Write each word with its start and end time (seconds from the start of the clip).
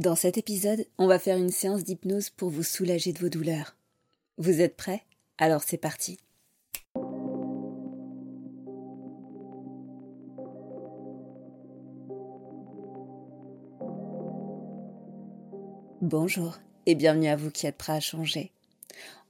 Dans 0.00 0.16
cet 0.16 0.38
épisode, 0.38 0.86
on 0.96 1.06
va 1.06 1.18
faire 1.18 1.36
une 1.36 1.50
séance 1.50 1.84
d'hypnose 1.84 2.30
pour 2.30 2.48
vous 2.48 2.62
soulager 2.62 3.12
de 3.12 3.18
vos 3.18 3.28
douleurs. 3.28 3.76
Vous 4.38 4.62
êtes 4.62 4.74
prêts? 4.74 5.02
Alors 5.36 5.62
c'est 5.62 5.76
parti. 5.76 6.16
Bonjour 16.00 16.58
et 16.86 16.94
bienvenue 16.94 17.28
à 17.28 17.36
vous 17.36 17.50
qui 17.50 17.66
êtes 17.66 17.76
prêts 17.76 17.92
à 17.92 18.00
changer. 18.00 18.50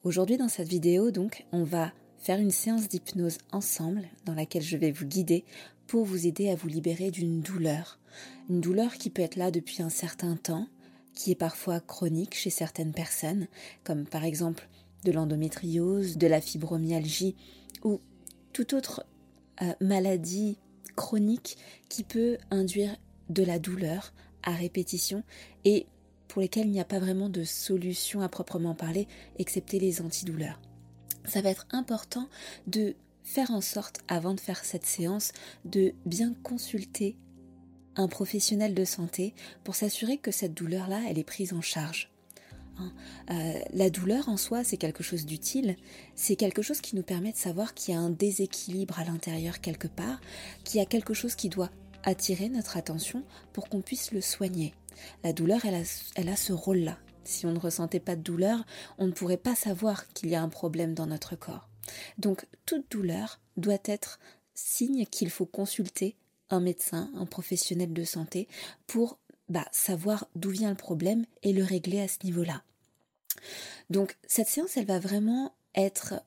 Aujourd'hui 0.04 0.36
dans 0.36 0.48
cette 0.48 0.68
vidéo 0.68 1.10
donc, 1.10 1.44
on 1.50 1.64
va 1.64 1.92
faire 2.18 2.38
une 2.38 2.52
séance 2.52 2.88
d'hypnose 2.88 3.38
ensemble 3.50 4.04
dans 4.26 4.34
laquelle 4.34 4.62
je 4.62 4.76
vais 4.76 4.92
vous 4.92 5.06
guider 5.06 5.44
pour 5.88 6.04
vous 6.04 6.28
aider 6.28 6.50
à 6.50 6.54
vous 6.54 6.68
libérer 6.68 7.10
d'une 7.10 7.40
douleur. 7.40 7.98
Une 8.48 8.60
douleur 8.60 8.94
qui 8.94 9.10
peut 9.10 9.22
être 9.22 9.36
là 9.36 9.50
depuis 9.50 9.82
un 9.82 9.88
certain 9.88 10.36
temps, 10.36 10.66
qui 11.14 11.30
est 11.30 11.36
parfois 11.36 11.80
chronique 11.80 12.34
chez 12.34 12.50
certaines 12.50 12.92
personnes, 12.92 13.46
comme 13.84 14.06
par 14.06 14.24
exemple 14.24 14.68
de 15.04 15.12
l'endométriose, 15.12 16.16
de 16.16 16.26
la 16.26 16.40
fibromyalgie 16.40 17.36
ou 17.84 18.00
toute 18.52 18.72
autre 18.72 19.04
euh, 19.62 19.72
maladie 19.80 20.58
chronique 20.96 21.56
qui 21.88 22.04
peut 22.04 22.38
induire 22.50 22.96
de 23.28 23.42
la 23.42 23.58
douleur 23.58 24.12
à 24.42 24.52
répétition 24.52 25.22
et 25.64 25.86
pour 26.28 26.40
lesquelles 26.40 26.66
il 26.66 26.72
n'y 26.72 26.80
a 26.80 26.84
pas 26.84 26.98
vraiment 26.98 27.28
de 27.28 27.44
solution 27.44 28.22
à 28.22 28.28
proprement 28.28 28.74
parler, 28.74 29.06
excepté 29.38 29.78
les 29.78 30.00
antidouleurs. 30.00 30.60
Ça 31.26 31.42
va 31.42 31.50
être 31.50 31.66
important 31.72 32.28
de 32.66 32.94
faire 33.22 33.50
en 33.50 33.60
sorte, 33.60 34.00
avant 34.08 34.34
de 34.34 34.40
faire 34.40 34.64
cette 34.64 34.86
séance, 34.86 35.32
de 35.64 35.92
bien 36.06 36.34
consulter 36.42 37.16
un 37.96 38.08
professionnel 38.08 38.74
de 38.74 38.84
santé 38.84 39.34
pour 39.64 39.74
s'assurer 39.74 40.18
que 40.18 40.30
cette 40.30 40.54
douleur-là, 40.54 41.00
elle 41.08 41.18
est 41.18 41.24
prise 41.24 41.52
en 41.52 41.60
charge. 41.60 42.10
Hein, 42.78 42.92
euh, 43.30 43.60
la 43.72 43.90
douleur 43.90 44.28
en 44.28 44.36
soi, 44.36 44.64
c'est 44.64 44.78
quelque 44.78 45.02
chose 45.02 45.26
d'utile, 45.26 45.76
c'est 46.14 46.36
quelque 46.36 46.62
chose 46.62 46.80
qui 46.80 46.96
nous 46.96 47.02
permet 47.02 47.32
de 47.32 47.36
savoir 47.36 47.74
qu'il 47.74 47.94
y 47.94 47.96
a 47.96 48.00
un 48.00 48.10
déséquilibre 48.10 48.98
à 48.98 49.04
l'intérieur 49.04 49.60
quelque 49.60 49.88
part, 49.88 50.20
qu'il 50.64 50.78
y 50.78 50.82
a 50.82 50.86
quelque 50.86 51.14
chose 51.14 51.34
qui 51.34 51.48
doit 51.48 51.70
attirer 52.02 52.48
notre 52.48 52.76
attention 52.76 53.24
pour 53.52 53.68
qu'on 53.68 53.82
puisse 53.82 54.12
le 54.12 54.20
soigner. 54.20 54.74
La 55.22 55.32
douleur, 55.32 55.64
elle 55.64 55.74
a, 55.74 56.10
elle 56.16 56.28
a 56.28 56.36
ce 56.36 56.52
rôle-là. 56.52 56.98
Si 57.24 57.46
on 57.46 57.52
ne 57.52 57.58
ressentait 57.58 58.00
pas 58.00 58.16
de 58.16 58.22
douleur, 58.22 58.64
on 58.98 59.06
ne 59.06 59.12
pourrait 59.12 59.36
pas 59.36 59.54
savoir 59.54 60.08
qu'il 60.12 60.30
y 60.30 60.34
a 60.34 60.42
un 60.42 60.48
problème 60.48 60.94
dans 60.94 61.06
notre 61.06 61.36
corps. 61.36 61.68
Donc 62.18 62.46
toute 62.66 62.90
douleur 62.90 63.40
doit 63.56 63.78
être 63.84 64.18
signe 64.54 65.06
qu'il 65.06 65.30
faut 65.30 65.46
consulter 65.46 66.16
un 66.52 66.60
médecin, 66.60 67.10
un 67.14 67.26
professionnel 67.26 67.92
de 67.92 68.04
santé 68.04 68.48
pour 68.86 69.18
bah, 69.48 69.66
savoir 69.72 70.28
d'où 70.34 70.50
vient 70.50 70.70
le 70.70 70.76
problème 70.76 71.24
et 71.42 71.52
le 71.52 71.64
régler 71.64 72.00
à 72.00 72.08
ce 72.08 72.18
niveau-là. 72.24 72.62
Donc 73.90 74.16
cette 74.26 74.48
séance, 74.48 74.76
elle 74.76 74.86
va 74.86 74.98
vraiment 74.98 75.54
être 75.74 76.22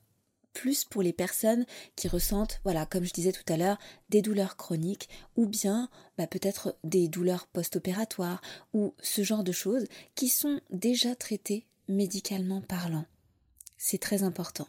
plus 0.53 0.85
pour 0.85 1.03
les 1.03 1.13
personnes 1.13 1.65
qui 1.95 2.07
ressentent, 2.07 2.61
voilà, 2.63 2.85
comme 2.85 3.03
je 3.03 3.13
disais 3.13 3.33
tout 3.33 3.43
à 3.51 3.57
l'heure, 3.57 3.77
des 4.09 4.21
douleurs 4.21 4.55
chroniques 4.55 5.09
ou 5.35 5.45
bien 5.45 5.89
bah, 6.17 6.27
peut-être 6.27 6.77
des 6.83 7.07
douleurs 7.07 7.47
post-opératoires 7.47 8.41
ou 8.73 8.95
ce 9.01 9.21
genre 9.21 9.43
de 9.43 9.51
choses 9.51 9.85
qui 10.15 10.29
sont 10.29 10.61
déjà 10.71 11.13
traitées 11.13 11.65
médicalement 11.87 12.61
parlant. 12.61 13.05
C'est 13.77 14.01
très 14.01 14.23
important. 14.23 14.67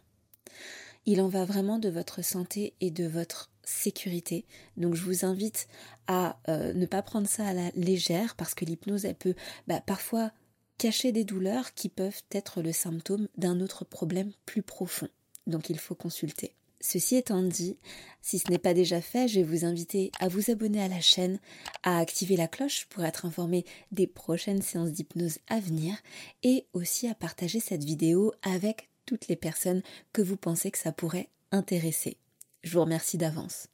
Il 1.06 1.21
en 1.21 1.28
va 1.28 1.45
vraiment 1.45 1.78
de 1.78 1.89
votre 1.89 2.22
santé 2.22 2.75
et 2.81 2.91
de 2.91 3.06
votre 3.06 3.50
sécurité. 3.66 4.47
Donc 4.77 4.94
je 4.94 5.03
vous 5.03 5.27
invite 5.27 5.69
à 6.06 6.38
euh, 6.49 6.72
ne 6.72 6.87
pas 6.87 7.03
prendre 7.03 7.28
ça 7.28 7.47
à 7.47 7.53
la 7.53 7.71
légère 7.75 8.34
parce 8.37 8.54
que 8.54 8.65
l'hypnose, 8.65 9.04
elle 9.04 9.16
peut 9.16 9.34
bah, 9.66 9.82
parfois 9.84 10.31
cacher 10.78 11.12
des 11.12 11.25
douleurs 11.25 11.75
qui 11.75 11.88
peuvent 11.88 12.22
être 12.31 12.62
le 12.62 12.72
symptôme 12.72 13.28
d'un 13.37 13.60
autre 13.60 13.84
problème 13.84 14.32
plus 14.47 14.62
profond. 14.62 15.09
Donc 15.47 15.71
il 15.71 15.78
faut 15.78 15.94
consulter. 15.94 16.54
Ceci 16.81 17.16
étant 17.16 17.43
dit, 17.43 17.78
si 18.21 18.38
ce 18.38 18.50
n'est 18.50 18.59
pas 18.59 18.75
déjà 18.75 19.00
fait, 19.00 19.28
je 19.28 19.41
vais 19.41 19.47
vous 19.47 19.65
inviter 19.65 20.12
à 20.21 20.28
vous 20.28 20.50
abonner 20.50 20.83
à 20.83 20.88
la 20.88 21.00
chaîne, 21.00 21.41
à 21.83 21.98
activer 21.98 22.37
la 22.37 22.48
cloche 22.48 22.87
pour 22.91 23.04
être 23.04 23.25
informé 23.25 23.65
des 23.93 24.06
prochaines 24.06 24.62
séances 24.62 24.93
d'hypnose 24.93 25.38
à 25.48 25.59
venir 25.59 25.97
et 26.43 26.66
aussi 26.75 27.09
à 27.09 27.15
partager 27.15 27.60
cette 27.60 27.84
vidéo 27.84 28.33
avec 28.43 28.91
toutes 29.06 29.28
les 29.28 29.37
personnes 29.37 29.83
que 30.12 30.22
vous 30.22 30.37
pensez 30.37 30.71
que 30.71 30.78
ça 30.78 30.93
pourrait 30.93 31.31
intéresser. 31.50 32.19
Je 32.66 32.72
vous 32.72 32.81
remercie 32.81 33.16
d'avance. 33.16 33.69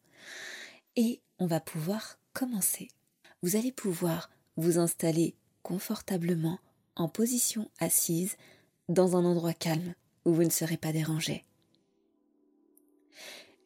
Et 0.96 1.22
on 1.38 1.46
va 1.46 1.60
pouvoir 1.60 2.18
commencer. 2.34 2.88
Vous 3.42 3.56
allez 3.56 3.72
pouvoir 3.72 4.28
vous 4.58 4.78
installer 4.78 5.34
confortablement 5.62 6.58
en 6.94 7.08
position 7.08 7.70
assise 7.78 8.36
dans 8.90 9.16
un 9.16 9.24
endroit 9.24 9.54
calme 9.54 9.94
où 10.26 10.34
vous 10.34 10.44
ne 10.44 10.50
serez 10.50 10.76
pas 10.76 10.92
dérangé. 10.92 11.46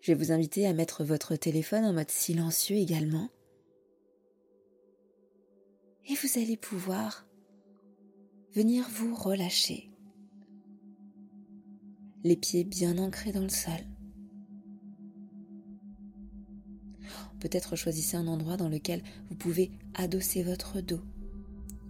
Je 0.00 0.12
vais 0.12 0.14
vous 0.14 0.30
inviter 0.30 0.64
à 0.64 0.72
mettre 0.72 1.02
votre 1.02 1.34
téléphone 1.34 1.84
en 1.84 1.92
mode 1.92 2.12
silencieux 2.12 2.76
également. 2.76 3.28
Et 6.08 6.14
vous 6.14 6.38
allez 6.38 6.56
pouvoir 6.56 7.26
venir 8.54 8.88
vous 8.88 9.16
relâcher. 9.16 9.90
Les 12.22 12.36
pieds 12.36 12.62
bien 12.62 12.98
ancrés 12.98 13.32
dans 13.32 13.42
le 13.42 13.48
sol. 13.48 13.80
Peut-être 17.46 17.76
choisissez 17.76 18.16
un 18.16 18.26
endroit 18.26 18.56
dans 18.56 18.68
lequel 18.68 19.04
vous 19.28 19.36
pouvez 19.36 19.70
adosser 19.94 20.42
votre 20.42 20.80
dos 20.80 20.98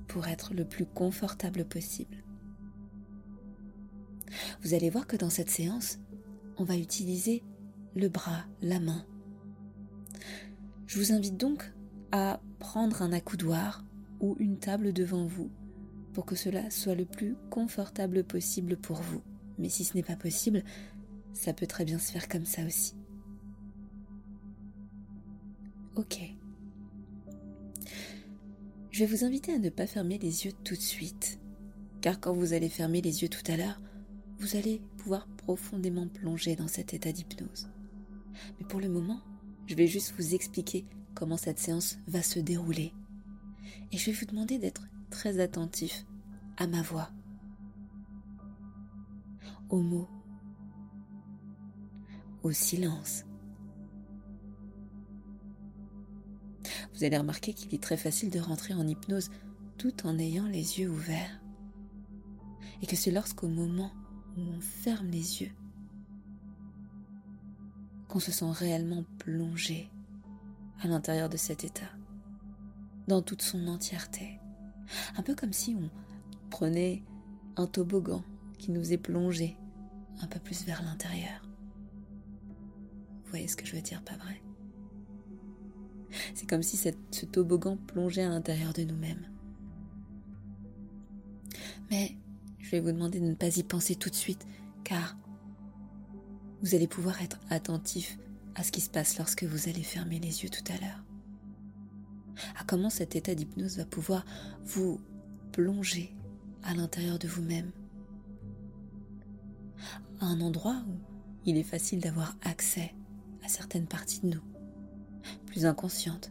pour 0.06 0.28
être 0.28 0.52
le 0.52 0.66
plus 0.66 0.84
confortable 0.84 1.64
possible. 1.64 2.22
Vous 4.62 4.74
allez 4.74 4.90
voir 4.90 5.06
que 5.06 5.16
dans 5.16 5.30
cette 5.30 5.48
séance, 5.48 5.98
on 6.58 6.64
va 6.64 6.76
utiliser 6.76 7.42
le 7.94 8.10
bras, 8.10 8.44
la 8.60 8.80
main. 8.80 9.06
Je 10.86 10.98
vous 10.98 11.12
invite 11.12 11.38
donc 11.38 11.72
à 12.12 12.38
prendre 12.58 13.00
un 13.00 13.14
accoudoir 13.14 13.82
ou 14.20 14.36
une 14.38 14.58
table 14.58 14.92
devant 14.92 15.24
vous 15.24 15.50
pour 16.12 16.26
que 16.26 16.36
cela 16.36 16.68
soit 16.68 16.94
le 16.94 17.06
plus 17.06 17.34
confortable 17.48 18.24
possible 18.24 18.76
pour 18.76 19.00
vous. 19.00 19.22
Mais 19.56 19.70
si 19.70 19.84
ce 19.84 19.96
n'est 19.96 20.02
pas 20.02 20.16
possible, 20.16 20.64
ça 21.32 21.54
peut 21.54 21.66
très 21.66 21.86
bien 21.86 21.98
se 21.98 22.12
faire 22.12 22.28
comme 22.28 22.44
ça 22.44 22.62
aussi. 22.66 22.94
Ok. 25.96 26.20
Je 28.90 29.04
vais 29.04 29.06
vous 29.06 29.24
inviter 29.24 29.52
à 29.52 29.58
ne 29.58 29.70
pas 29.70 29.86
fermer 29.86 30.18
les 30.18 30.44
yeux 30.44 30.52
tout 30.62 30.74
de 30.74 30.80
suite, 30.80 31.40
car 32.02 32.20
quand 32.20 32.34
vous 32.34 32.52
allez 32.52 32.68
fermer 32.68 33.00
les 33.00 33.22
yeux 33.22 33.30
tout 33.30 33.50
à 33.50 33.56
l'heure, 33.56 33.80
vous 34.38 34.56
allez 34.56 34.82
pouvoir 34.98 35.26
profondément 35.38 36.06
plonger 36.06 36.54
dans 36.54 36.68
cet 36.68 36.92
état 36.92 37.12
d'hypnose. 37.12 37.68
Mais 38.58 38.66
pour 38.66 38.80
le 38.80 38.90
moment, 38.90 39.22
je 39.66 39.74
vais 39.74 39.86
juste 39.86 40.12
vous 40.18 40.34
expliquer 40.34 40.84
comment 41.14 41.38
cette 41.38 41.58
séance 41.58 41.96
va 42.06 42.22
se 42.22 42.38
dérouler. 42.38 42.92
Et 43.90 43.96
je 43.96 44.06
vais 44.10 44.16
vous 44.16 44.26
demander 44.26 44.58
d'être 44.58 44.86
très 45.08 45.40
attentif 45.40 46.04
à 46.58 46.66
ma 46.66 46.82
voix, 46.82 47.10
aux 49.70 49.80
mots, 49.80 50.08
au 52.42 52.52
silence 52.52 53.25
vous 56.96 57.04
allez 57.04 57.18
remarquer 57.18 57.52
qu'il 57.52 57.74
est 57.74 57.82
très 57.82 57.98
facile 57.98 58.30
de 58.30 58.40
rentrer 58.40 58.72
en 58.72 58.86
hypnose 58.86 59.30
tout 59.76 60.06
en 60.06 60.18
ayant 60.18 60.46
les 60.46 60.80
yeux 60.80 60.88
ouverts. 60.88 61.40
Et 62.80 62.86
que 62.86 62.96
c'est 62.96 63.10
lorsqu'au 63.10 63.48
moment 63.48 63.92
où 64.36 64.40
on 64.40 64.60
ferme 64.60 65.08
les 65.08 65.42
yeux 65.42 65.52
qu'on 68.08 68.20
se 68.20 68.32
sent 68.32 68.50
réellement 68.50 69.04
plongé 69.18 69.90
à 70.80 70.88
l'intérieur 70.88 71.28
de 71.28 71.36
cet 71.36 71.64
état, 71.64 71.90
dans 73.08 73.20
toute 73.20 73.42
son 73.42 73.66
entièreté. 73.68 74.40
Un 75.16 75.22
peu 75.22 75.34
comme 75.34 75.52
si 75.52 75.74
on 75.74 75.90
prenait 76.50 77.02
un 77.56 77.66
toboggan 77.66 78.22
qui 78.58 78.70
nous 78.70 78.92
est 78.92 78.98
plongé 78.98 79.56
un 80.20 80.26
peu 80.28 80.38
plus 80.38 80.64
vers 80.64 80.82
l'intérieur. 80.82 81.42
Vous 83.24 83.30
voyez 83.30 83.48
ce 83.48 83.56
que 83.56 83.66
je 83.66 83.74
veux 83.74 83.82
dire, 83.82 84.02
pas 84.02 84.16
vrai? 84.16 84.45
C'est 86.34 86.48
comme 86.48 86.62
si 86.62 86.76
ce 86.76 87.26
toboggan 87.26 87.76
plongeait 87.76 88.24
à 88.24 88.28
l'intérieur 88.28 88.72
de 88.72 88.82
nous-mêmes. 88.82 89.26
Mais 91.90 92.16
je 92.58 92.70
vais 92.70 92.80
vous 92.80 92.92
demander 92.92 93.20
de 93.20 93.26
ne 93.26 93.34
pas 93.34 93.56
y 93.56 93.62
penser 93.62 93.94
tout 93.94 94.10
de 94.10 94.14
suite, 94.14 94.46
car 94.84 95.16
vous 96.62 96.74
allez 96.74 96.88
pouvoir 96.88 97.22
être 97.22 97.38
attentif 97.50 98.18
à 98.54 98.62
ce 98.62 98.72
qui 98.72 98.80
se 98.80 98.90
passe 98.90 99.18
lorsque 99.18 99.44
vous 99.44 99.68
allez 99.68 99.82
fermer 99.82 100.18
les 100.18 100.42
yeux 100.42 100.48
tout 100.48 100.64
à 100.72 100.80
l'heure. 100.80 101.04
À 102.58 102.64
comment 102.64 102.90
cet 102.90 103.16
état 103.16 103.34
d'hypnose 103.34 103.76
va 103.76 103.84
pouvoir 103.84 104.24
vous 104.64 105.00
plonger 105.52 106.12
à 106.62 106.74
l'intérieur 106.74 107.18
de 107.18 107.28
vous-même. 107.28 107.70
À 110.20 110.26
un 110.26 110.40
endroit 110.40 110.82
où 110.88 110.98
il 111.44 111.56
est 111.56 111.62
facile 111.62 112.00
d'avoir 112.00 112.36
accès 112.42 112.94
à 113.44 113.48
certaines 113.48 113.86
parties 113.86 114.20
de 114.20 114.28
nous, 114.28 114.42
plus 115.56 115.64
inconscientes, 115.64 116.30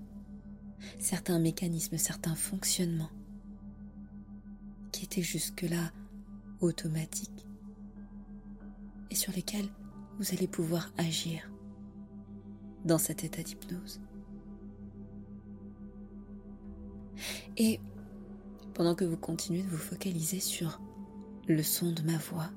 certains 1.00 1.40
mécanismes, 1.40 1.98
certains 1.98 2.36
fonctionnements 2.36 3.10
qui 4.92 5.06
étaient 5.06 5.24
jusque-là 5.24 5.92
automatiques 6.62 7.48
et 9.10 9.16
sur 9.16 9.34
lesquels 9.34 9.68
vous 10.20 10.32
allez 10.32 10.48
pouvoir 10.48 10.94
agir 11.00 11.50
dans 12.84 13.00
cet 13.00 13.24
état 13.24 13.42
d'hypnose. 13.42 14.00
Et 17.58 17.80
pendant 18.76 18.94
que 18.94 19.06
vous 19.06 19.18
continuez 19.18 19.64
de 19.64 19.70
vous 19.70 19.78
focaliser 19.78 20.40
sur 20.40 20.80
le 21.48 21.64
son 21.64 21.92
de 21.94 22.04
ma 22.04 22.20
voix, 22.20 22.52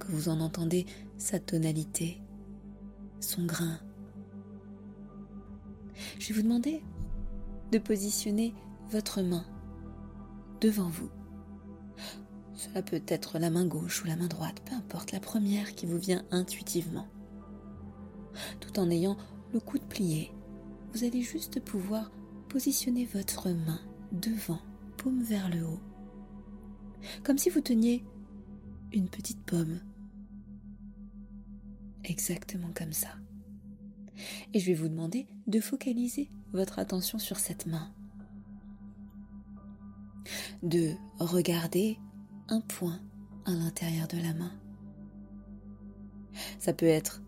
que 0.00 0.12
vous 0.12 0.28
en 0.28 0.38
entendez 0.40 0.84
sa 1.16 1.40
tonalité, 1.40 2.20
son 3.20 3.46
grain, 3.46 3.80
je 6.18 6.28
vais 6.28 6.34
vous 6.34 6.42
demander 6.42 6.82
de 7.72 7.78
positionner 7.78 8.54
votre 8.90 9.22
main 9.22 9.44
devant 10.60 10.88
vous 10.88 11.10
cela 12.64 12.82
peut 12.82 13.02
être 13.08 13.38
la 13.38 13.50
main 13.50 13.66
gauche 13.66 14.02
ou 14.02 14.06
la 14.06 14.16
main 14.16 14.28
droite, 14.28 14.62
peu 14.64 14.74
importe, 14.74 15.12
la 15.12 15.20
première 15.20 15.74
qui 15.74 15.86
vous 15.86 15.98
vient 15.98 16.24
intuitivement. 16.30 17.06
Tout 18.60 18.78
en 18.78 18.90
ayant 18.90 19.16
le 19.52 19.60
coude 19.60 19.82
plié, 19.82 20.32
vous 20.92 21.04
allez 21.04 21.22
juste 21.22 21.60
pouvoir 21.60 22.10
positionner 22.48 23.04
votre 23.06 23.50
main 23.50 23.80
devant, 24.12 24.60
paume 24.96 25.22
vers 25.22 25.50
le 25.50 25.66
haut, 25.66 25.80
comme 27.22 27.38
si 27.38 27.50
vous 27.50 27.60
teniez 27.60 28.04
une 28.92 29.08
petite 29.08 29.44
pomme. 29.44 29.80
Exactement 32.04 32.70
comme 32.74 32.92
ça. 32.92 33.08
Et 34.52 34.60
je 34.60 34.66
vais 34.66 34.74
vous 34.74 34.88
demander 34.88 35.26
de 35.46 35.60
focaliser 35.60 36.30
votre 36.52 36.78
attention 36.78 37.18
sur 37.18 37.38
cette 37.38 37.66
main. 37.66 37.92
De 40.62 40.92
regarder 41.18 41.98
un 42.48 42.60
point 42.60 43.00
à 43.44 43.52
l'intérieur 43.52 44.08
de 44.08 44.16
la 44.18 44.34
main. 44.34 44.52
Ça 46.58 46.72
peut 46.72 46.86
être 46.86 47.22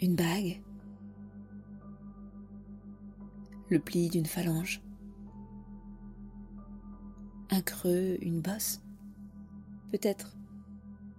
une 0.00 0.16
bague, 0.16 0.60
le 3.70 3.78
pli 3.78 4.08
d'une 4.08 4.26
phalange, 4.26 4.82
un 7.50 7.62
creux, 7.62 8.18
une 8.20 8.40
bosse, 8.40 8.82
peut-être 9.90 10.36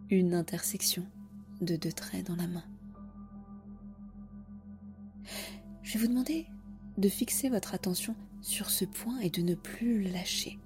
une 0.09 0.33
intersection 0.33 1.06
de 1.62 1.75
deux 1.75 1.91
traits 1.91 2.27
dans 2.27 2.35
la 2.35 2.47
main. 2.47 2.63
Je 5.81 5.94
vais 5.94 6.00
vous 6.00 6.07
demander 6.07 6.48
de 6.98 7.10
fixer 7.10 7.50
votre 7.50 7.74
attention 7.74 8.16
sur 8.42 8.69
ce 8.69 8.86
point 8.86 9.19
et 9.19 9.30
de 9.30 9.42
ne 9.42 9.56
plus 9.56 10.04
lâcher. 10.04 10.60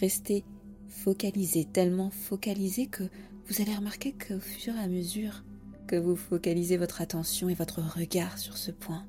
Restez 0.00 0.44
focalisé, 0.88 1.64
tellement 1.64 2.10
focalisé 2.10 2.86
que 2.86 3.04
vous 3.46 3.60
allez 3.60 3.74
remarquer 3.74 4.12
qu'au 4.12 4.40
fur 4.40 4.74
et 4.76 4.80
à 4.80 4.88
mesure 4.88 5.44
que 5.86 5.96
vous 5.96 6.16
focalisez 6.16 6.76
votre 6.76 7.00
attention 7.00 7.48
et 7.48 7.54
votre 7.54 7.80
regard 7.80 8.38
sur 8.38 8.56
ce 8.56 8.70
point, 8.70 9.06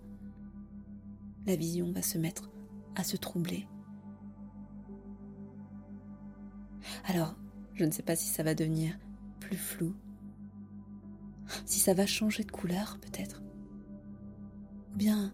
la 1.45 1.55
vision 1.55 1.91
va 1.91 2.01
se 2.01 2.17
mettre 2.17 2.49
à 2.95 3.03
se 3.03 3.17
troubler. 3.17 3.67
Alors, 7.05 7.35
je 7.73 7.85
ne 7.85 7.91
sais 7.91 8.03
pas 8.03 8.15
si 8.15 8.27
ça 8.27 8.43
va 8.43 8.55
devenir 8.55 8.97
plus 9.39 9.57
flou, 9.57 9.95
si 11.65 11.79
ça 11.79 11.93
va 11.93 12.05
changer 12.05 12.43
de 12.43 12.51
couleur 12.51 12.99
peut-être, 13.01 13.41
ou 14.93 14.97
bien 14.97 15.33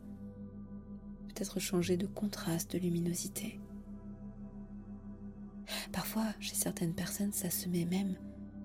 peut-être 1.28 1.60
changer 1.60 1.98
de 1.98 2.08
contraste, 2.08 2.74
de 2.74 2.80
luminosité. 2.80 3.60
Parfois, 5.92 6.26
chez 6.40 6.56
certaines 6.56 6.94
personnes, 6.94 7.34
ça 7.34 7.50
se 7.50 7.68
met 7.70 7.86
même 7.86 8.16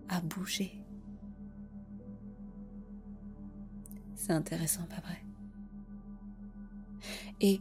à 0.08 0.20
bouger. 0.20 0.82
C'est 4.14 4.32
intéressant, 4.32 4.84
pas 4.84 5.00
vrai? 5.00 5.25
Et 7.40 7.60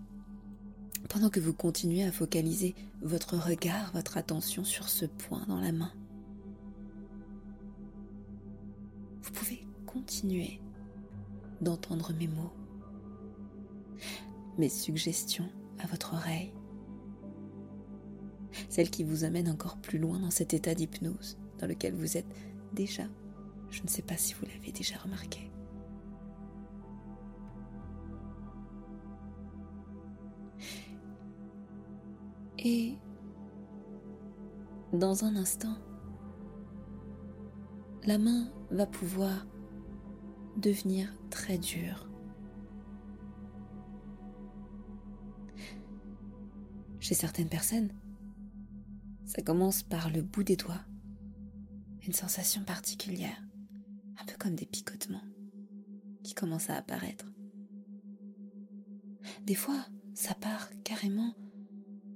pendant 1.09 1.29
que 1.29 1.39
vous 1.39 1.53
continuez 1.53 2.03
à 2.03 2.11
focaliser 2.11 2.75
votre 3.01 3.35
regard, 3.35 3.91
votre 3.94 4.17
attention 4.17 4.63
sur 4.63 4.87
ce 4.87 5.05
point 5.05 5.44
dans 5.47 5.59
la 5.59 5.71
main, 5.71 5.91
continuer 9.93 10.59
d'entendre 11.61 12.13
mes 12.13 12.27
mots, 12.27 12.53
mes 14.57 14.69
suggestions 14.69 15.49
à 15.80 15.87
votre 15.87 16.13
oreille 16.13 16.54
celle 18.69 18.89
qui 18.89 19.04
vous 19.04 19.23
amène 19.23 19.49
encore 19.49 19.77
plus 19.77 19.99
loin 19.99 20.19
dans 20.19 20.31
cet 20.31 20.54
état 20.54 20.73
d'hypnose 20.73 21.37
dans 21.59 21.68
lequel 21.68 21.94
vous 21.94 22.18
êtes 22.18 22.33
déjà. 22.73 23.04
Je 23.69 23.83
ne 23.83 23.87
sais 23.87 24.01
pas 24.01 24.18
si 24.18 24.33
vous 24.33 24.45
l'avez 24.45 24.71
déjà 24.71 24.97
remarqué. 24.97 25.49
Et 32.63 32.94
dans 34.94 35.25
un 35.25 35.35
instant, 35.35 35.75
la 38.06 38.18
main 38.18 38.51
va 38.69 38.85
pouvoir 38.85 39.47
devenir 40.57 41.13
très 41.29 41.57
dure. 41.57 42.07
Chez 46.99 47.15
certaines 47.15 47.49
personnes, 47.49 47.91
ça 49.25 49.41
commence 49.41 49.81
par 49.83 50.09
le 50.09 50.21
bout 50.21 50.43
des 50.43 50.55
doigts. 50.55 50.85
Une 52.05 52.13
sensation 52.13 52.63
particulière, 52.63 53.41
un 54.19 54.25
peu 54.25 54.35
comme 54.37 54.55
des 54.55 54.65
picotements, 54.65 55.23
qui 56.23 56.33
commencent 56.33 56.69
à 56.69 56.75
apparaître. 56.75 57.25
Des 59.43 59.55
fois, 59.55 59.85
ça 60.13 60.35
part 60.35 60.69
carrément 60.83 61.33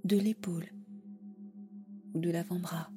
de 0.04 0.18
l'épaule 0.18 0.68
ou 2.14 2.20
de 2.20 2.30
l'avant-bras. 2.30 2.92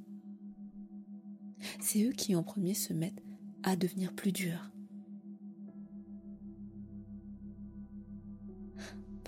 C'est 1.81 2.05
eux 2.05 2.13
qui 2.13 2.35
en 2.35 2.43
premier 2.43 2.75
se 2.75 2.93
mettent 2.93 3.23
à 3.63 3.77
devenir 3.77 4.15
plus 4.15 4.33
durs. 4.33 4.71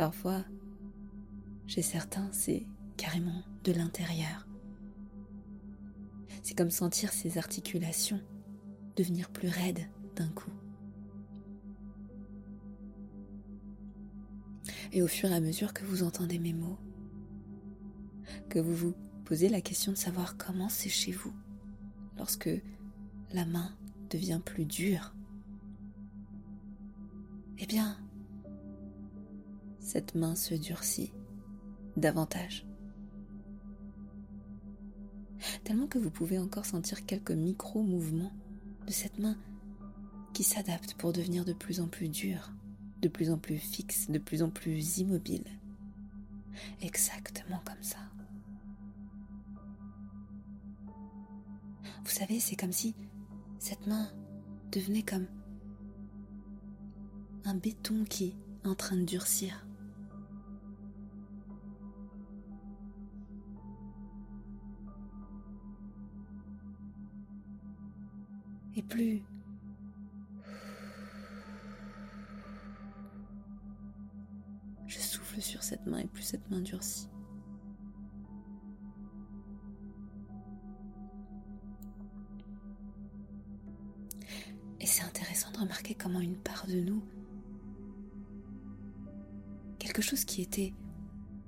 Parfois, 0.01 0.43
chez 1.67 1.83
certains, 1.83 2.33
c'est 2.33 2.67
carrément 2.97 3.43
de 3.65 3.73
l'intérieur. 3.73 4.49
C'est 6.43 6.57
comme 6.57 6.71
sentir 6.71 7.13
ses 7.13 7.37
articulations 7.37 8.19
devenir 8.97 9.29
plus 9.29 9.49
raides 9.49 9.91
d'un 10.17 10.31
coup. 10.31 10.49
Et 14.93 15.03
au 15.03 15.07
fur 15.07 15.31
et 15.31 15.35
à 15.35 15.41
mesure 15.41 15.75
que 15.75 15.85
vous 15.85 16.03
entendez 16.03 16.39
mes 16.39 16.55
mots, 16.55 16.79
que 18.49 18.59
vous 18.59 18.75
vous 18.75 18.95
posez 19.27 19.51
la 19.51 19.61
question 19.61 19.93
de 19.93 19.99
savoir 19.99 20.39
comment 20.39 20.71
c'est 20.71 20.89
chez 20.89 21.13
vous 21.13 21.35
lorsque 22.17 22.49
la 23.35 23.45
main 23.45 23.77
devient 24.09 24.41
plus 24.43 24.65
dure, 24.65 25.15
eh 27.59 27.67
bien, 27.67 27.99
cette 29.91 30.15
main 30.15 30.37
se 30.37 30.55
durcit 30.55 31.13
davantage. 31.97 32.65
Tellement 35.65 35.89
que 35.89 35.99
vous 35.99 36.13
pouvez 36.13 36.39
encore 36.39 36.65
sentir 36.65 37.05
quelques 37.07 37.33
micro-mouvements 37.33 38.33
de 38.87 38.93
cette 38.93 39.19
main 39.19 39.37
qui 40.33 40.45
s'adapte 40.45 40.95
pour 40.95 41.13
devenir 41.13 41.45
de 41.45 41.53
plus 41.53 41.81
en 41.81 41.89
plus 41.89 42.09
dure, 42.09 42.53
de 43.03 43.09
plus 43.09 43.33
en 43.33 43.37
plus 43.37 43.59
fixe, 43.59 44.09
de 44.09 44.19
plus 44.19 44.45
en 44.45 44.51
plus 44.51 44.99
immobile. 44.99 45.45
Exactement 46.83 47.61
comme 47.65 47.83
ça. 47.83 47.99
Vous 52.05 52.11
savez, 52.11 52.39
c'est 52.39 52.55
comme 52.55 52.71
si 52.71 52.95
cette 53.59 53.89
main 53.89 54.09
devenait 54.71 55.03
comme 55.03 55.27
un 57.45 57.57
béton 57.57 58.05
qui 58.05 58.27
est 58.27 58.69
en 58.69 58.77
train 58.77 58.97
de 58.97 59.05
durcir. 59.05 59.67
Et 68.77 68.83
plus 68.83 69.23
je 74.91 74.99
souffle 74.99 75.41
sur 75.41 75.63
cette 75.63 75.87
main 75.87 75.99
et 75.99 76.07
plus 76.09 76.23
cette 76.23 76.51
main 76.51 76.61
durcit. 76.61 77.09
Et 84.81 84.87
c'est 84.87 85.05
intéressant 85.05 85.53
de 85.53 85.59
remarquer 85.59 85.95
comment 85.95 86.21
une 86.21 86.39
part 86.39 86.67
de 86.67 86.81
nous, 86.81 87.05
quelque 89.79 90.03
chose 90.03 90.25
qui 90.25 90.43
était 90.43 90.75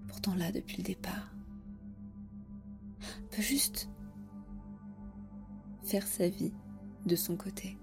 pourtant 0.07 0.35
là 0.37 0.53
depuis 0.53 0.77
le 0.77 0.85
départ, 0.85 1.35
peut 3.31 3.43
juste 3.43 3.89
faire 5.83 6.07
sa 6.07 6.29
vie 6.29 6.53
de 7.07 7.17
son 7.17 7.37
côté. 7.37 7.77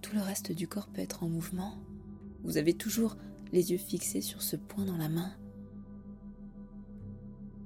Tout 0.00 0.14
le 0.14 0.22
reste 0.22 0.52
du 0.52 0.68
corps 0.68 0.88
peut 0.88 1.00
être 1.00 1.22
en 1.22 1.28
mouvement. 1.28 1.78
Vous 2.44 2.56
avez 2.56 2.74
toujours 2.74 3.16
les 3.52 3.70
yeux 3.70 3.78
fixés 3.78 4.20
sur 4.20 4.42
ce 4.42 4.56
point 4.56 4.84
dans 4.84 4.96
la 4.96 5.08
main. 5.08 5.32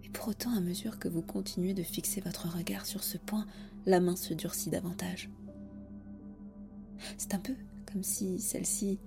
Et 0.05 0.09
pour 0.11 0.29
autant, 0.29 0.55
à 0.55 0.61
mesure 0.61 0.99
que 0.99 1.09
vous 1.09 1.23
continuez 1.23 1.75
de 1.75 1.83
fixer 1.83 2.21
votre 2.21 2.49
regard 2.49 2.87
sur 2.87 3.03
ce 3.03 3.19
point, 3.19 3.47
la 3.87 4.01
main 4.01 4.17
se 4.17 4.35
durcit 4.35 4.71
davantage. 4.71 5.31
C'est 7.19 7.35
un 7.35 7.39
peu 7.39 7.55
comme 7.91 8.03
si 8.03 8.39
celle-ci 8.41 8.99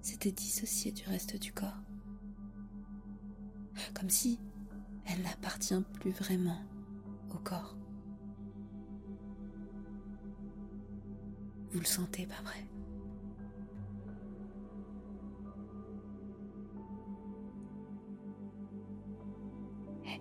s'était 0.00 0.32
dissociée 0.32 0.92
du 0.92 1.04
reste 1.04 1.36
du 1.36 1.52
corps. 1.52 1.80
Comme 3.94 4.10
si 4.10 4.38
elle 5.06 5.22
n'appartient 5.22 5.80
plus 5.94 6.10
vraiment 6.12 6.58
au 7.34 7.38
corps. 7.38 7.76
Vous 11.72 11.80
le 11.80 11.86
sentez, 11.86 12.26
pas 12.26 12.42
vrai 12.42 12.66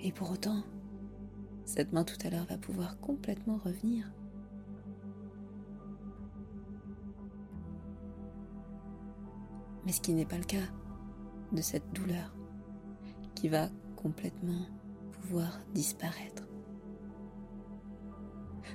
Et 0.04 0.12
pour 0.12 0.32
autant, 0.32 0.64
cette 1.64 1.94
main 1.94 2.04
tout 2.04 2.18
à 2.26 2.32
l'heure 2.32 2.46
va 2.46 2.58
pouvoir 2.58 3.00
complètement 3.00 3.58
revenir. 3.64 4.12
Mais 9.86 9.92
ce 9.92 10.02
qui 10.02 10.14
n'est 10.14 10.26
pas 10.26 10.38
le 10.38 10.44
cas 10.44 10.58
de 11.52 11.62
cette 11.62 11.94
douleur 11.94 12.36
qui 13.36 13.48
va 13.48 13.70
complètement 13.96 14.66
pouvoir 15.12 15.60
disparaître. 15.74 16.51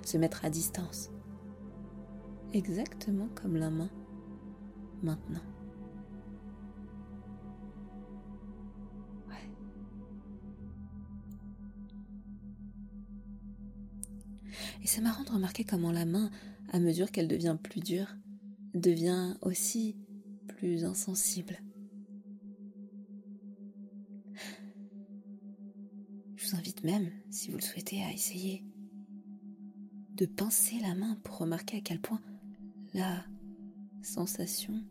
Se 0.07 0.17
mettre 0.19 0.45
à 0.45 0.51
distance. 0.51 1.11
Exactement 2.53 3.27
comme 3.35 3.57
la 3.57 3.71
main 3.71 3.91
maintenant. 5.03 5.43
Et 14.85 14.87
c'est 14.87 15.01
marrant 15.01 15.25
de 15.25 15.31
remarquer 15.31 15.65
comment 15.65 15.91
la 15.91 16.05
main, 16.05 16.31
à 16.73 16.79
mesure 16.79 17.11
qu'elle 17.11 17.27
devient 17.27 17.57
plus 17.61 17.81
dure, 17.81 18.15
devient 18.75 19.35
aussi 19.43 19.97
plus 20.47 20.85
insensible. 20.85 21.59
Je 26.37 26.49
vous 26.49 26.57
invite 26.57 26.85
même, 26.85 27.11
si 27.31 27.51
vous 27.51 27.57
le 27.57 27.63
souhaitez, 27.63 28.05
à 28.05 28.13
essayer 28.13 28.65
de 30.17 30.25
pincer 30.25 30.79
la 30.81 30.95
main 30.95 31.17
pour 31.25 31.39
remarquer 31.39 31.77
à 31.77 31.81
quel 31.81 32.01
point 32.01 32.21
la 32.95 33.25
sensation 34.03 34.83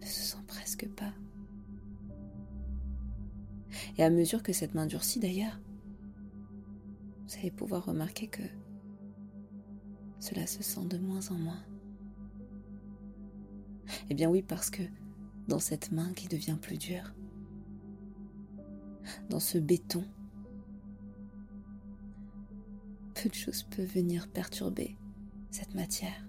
ne 0.00 0.06
se 0.06 0.20
sent 0.20 0.44
presque 0.46 0.88
pas. 0.90 1.12
Et 3.98 4.04
à 4.04 4.10
mesure 4.10 4.42
que 4.42 4.52
cette 4.52 4.74
main 4.74 4.86
durcit 4.86 5.18
d'ailleurs, 5.18 5.60
vous 7.26 7.34
allez 7.38 7.50
pouvoir 7.50 7.84
remarquer 7.84 8.28
que 8.28 8.42
cela 10.20 10.46
se 10.46 10.62
sent 10.62 10.86
de 10.86 10.98
moins 10.98 11.28
en 11.30 11.38
moins. 11.38 11.64
Eh 14.10 14.14
bien 14.14 14.30
oui, 14.30 14.42
parce 14.42 14.70
que 14.70 14.82
dans 15.48 15.58
cette 15.58 15.90
main 15.90 16.12
qui 16.12 16.28
devient 16.28 16.56
plus 16.60 16.78
dure, 16.78 17.14
dans 19.28 19.40
ce 19.40 19.58
béton, 19.58 20.04
peu 23.24 23.30
de 23.30 23.34
choses 23.34 23.62
venir 23.82 24.28
perturber 24.28 24.98
cette 25.50 25.74
matière. 25.74 26.26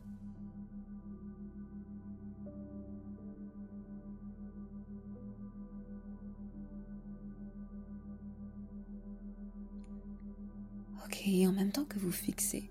et 11.28 11.48
en 11.48 11.52
même 11.52 11.72
temps 11.72 11.86
que 11.86 11.98
vous 11.98 12.12
fixez 12.12 12.70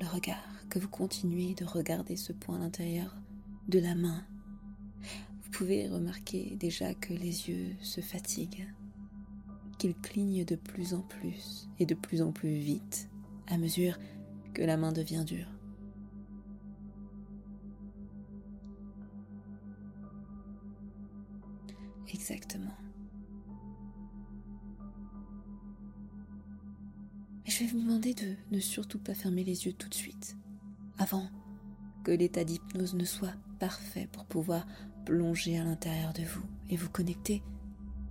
le 0.00 0.06
regard, 0.06 0.44
que 0.68 0.78
vous 0.78 0.88
continuez 0.88 1.54
de 1.54 1.64
regarder 1.64 2.14
ce 2.14 2.34
point 2.34 2.56
à 2.56 2.58
l'intérieur 2.58 3.16
de 3.68 3.78
la 3.78 3.94
main, 3.94 4.22
vous 5.42 5.50
pouvez 5.50 5.88
remarquer 5.88 6.56
déjà 6.56 6.92
que 6.92 7.14
les 7.14 7.48
yeux 7.48 7.74
se 7.80 8.02
fatiguent, 8.02 8.68
qu'ils 9.86 10.00
clignent 10.00 10.44
de 10.44 10.56
plus 10.56 10.94
en 10.94 11.00
plus 11.00 11.68
et 11.78 11.86
de 11.86 11.94
plus 11.94 12.22
en 12.22 12.32
plus 12.32 12.56
vite 12.56 13.08
à 13.46 13.58
mesure 13.58 13.98
que 14.54 14.62
la 14.62 14.76
main 14.76 14.92
devient 14.92 15.24
dure. 15.24 15.46
Exactement. 22.12 22.72
je 27.44 27.60
vais 27.60 27.70
vous 27.70 27.80
demander 27.80 28.12
de 28.12 28.34
ne 28.50 28.58
surtout 28.58 28.98
pas 28.98 29.14
fermer 29.14 29.42
les 29.42 29.64
yeux 29.64 29.72
tout 29.72 29.88
de 29.88 29.94
suite, 29.94 30.36
avant 30.98 31.26
que 32.04 32.10
l'état 32.10 32.44
d'hypnose 32.44 32.94
ne 32.94 33.04
soit 33.04 33.32
parfait 33.58 34.08
pour 34.12 34.26
pouvoir 34.26 34.66
plonger 35.06 35.56
à 35.56 35.64
l'intérieur 35.64 36.12
de 36.12 36.22
vous 36.22 36.42
et 36.68 36.76
vous 36.76 36.90
connecter 36.90 37.42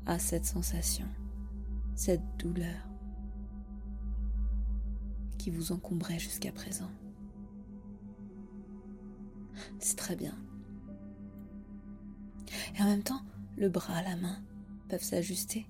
à 0.07 0.17
cette 0.17 0.45
sensation, 0.45 1.05
cette 1.95 2.37
douleur 2.37 2.89
qui 5.37 5.49
vous 5.49 5.71
encombrait 5.71 6.19
jusqu'à 6.19 6.51
présent. 6.51 6.89
C'est 9.79 9.95
très 9.95 10.15
bien. 10.15 10.35
Et 12.77 12.81
en 12.81 12.85
même 12.85 13.03
temps, 13.03 13.21
le 13.57 13.69
bras, 13.69 14.01
la 14.03 14.15
main 14.17 14.43
peuvent 14.89 15.03
s'ajuster 15.03 15.67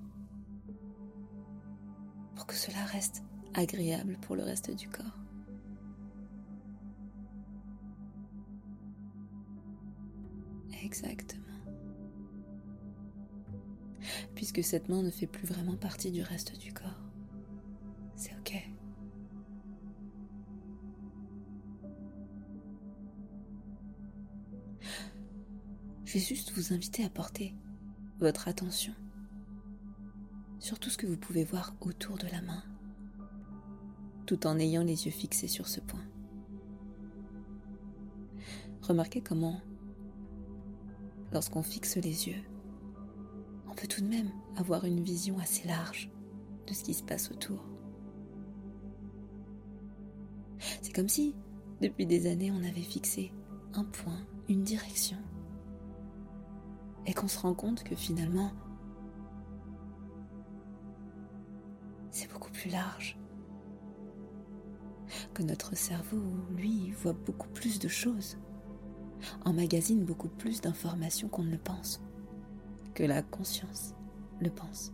pour 2.36 2.46
que 2.48 2.56
cela 2.56 2.84
reste 2.86 3.24
agréable 3.54 4.18
pour 4.22 4.36
le 4.36 4.44
reste 4.44 4.72
du 4.72 4.90
corps. 4.90 5.20
Exactement. 10.84 11.45
Puisque 14.36 14.64
cette 14.64 14.90
main 14.90 15.02
ne 15.02 15.12
fait 15.12 15.28
plus 15.28 15.48
vraiment 15.48 15.76
partie 15.76 16.12
du 16.12 16.22
reste 16.22 16.58
du 16.60 16.74
corps. 16.74 17.02
C'est 18.16 18.34
ok. 18.40 18.70
Je 26.06 26.14
vais 26.14 26.20
juste 26.20 26.52
vous 26.52 26.74
inviter 26.74 27.04
à 27.04 27.10
porter 27.10 27.56
votre 28.20 28.48
attention 28.48 28.94
sur 30.60 30.80
tout 30.80 30.90
ce 30.90 30.98
que 30.98 31.08
vous 31.08 31.18
pouvez 31.18 31.44
voir 31.44 31.76
autour 31.82 32.18
de 32.18 32.28
la 32.28 32.42
main 32.42 32.64
tout 34.26 34.48
en 34.48 34.58
ayant 34.60 34.84
les 34.84 35.06
yeux 35.06 35.12
fixés 35.12 35.48
sur 35.48 35.68
ce 35.68 35.80
point. 35.80 36.04
Remarquez 38.82 39.22
comment, 39.22 39.62
lorsqu'on 41.32 41.64
fixe 41.64 41.98
les 41.98 42.28
yeux, 42.28 42.44
on 43.76 43.82
peut 43.82 43.88
tout 43.88 44.02
de 44.02 44.08
même 44.08 44.32
avoir 44.56 44.86
une 44.86 45.04
vision 45.04 45.38
assez 45.38 45.68
large 45.68 46.10
de 46.66 46.74
ce 46.74 46.82
qui 46.82 46.94
se 46.94 47.04
passe 47.04 47.30
autour. 47.30 47.62
C'est 50.82 50.94
comme 50.96 51.10
si, 51.10 51.36
depuis 51.82 52.06
des 52.06 52.28
années, 52.28 52.52
on 52.52 52.64
avait 52.64 52.82
fixé 52.82 53.34
un 53.74 53.84
point, 53.84 54.26
une 54.48 54.64
direction, 54.64 55.18
et 57.06 57.14
qu'on 57.14 57.28
se 57.28 57.38
rend 57.38 57.54
compte 57.54 57.84
que 57.84 57.96
finalement, 57.96 58.54
c'est 62.12 62.32
beaucoup 62.32 62.52
plus 62.52 62.70
large, 62.70 63.20
que 65.34 65.44
notre 65.44 65.76
cerveau, 65.76 66.24
lui, 66.56 66.92
voit 66.92 67.12
beaucoup 67.12 67.50
plus 67.50 67.78
de 67.80 67.90
choses, 67.90 68.38
emmagasine 69.44 70.06
beaucoup 70.06 70.30
plus 70.30 70.62
d'informations 70.62 71.28
qu'on 71.28 71.44
ne 71.44 71.52
le 71.52 71.58
pense, 71.58 72.02
que 72.96 73.04
la 73.04 73.22
conscience 73.22 73.94
le 74.40 74.50
pense. 74.50 74.92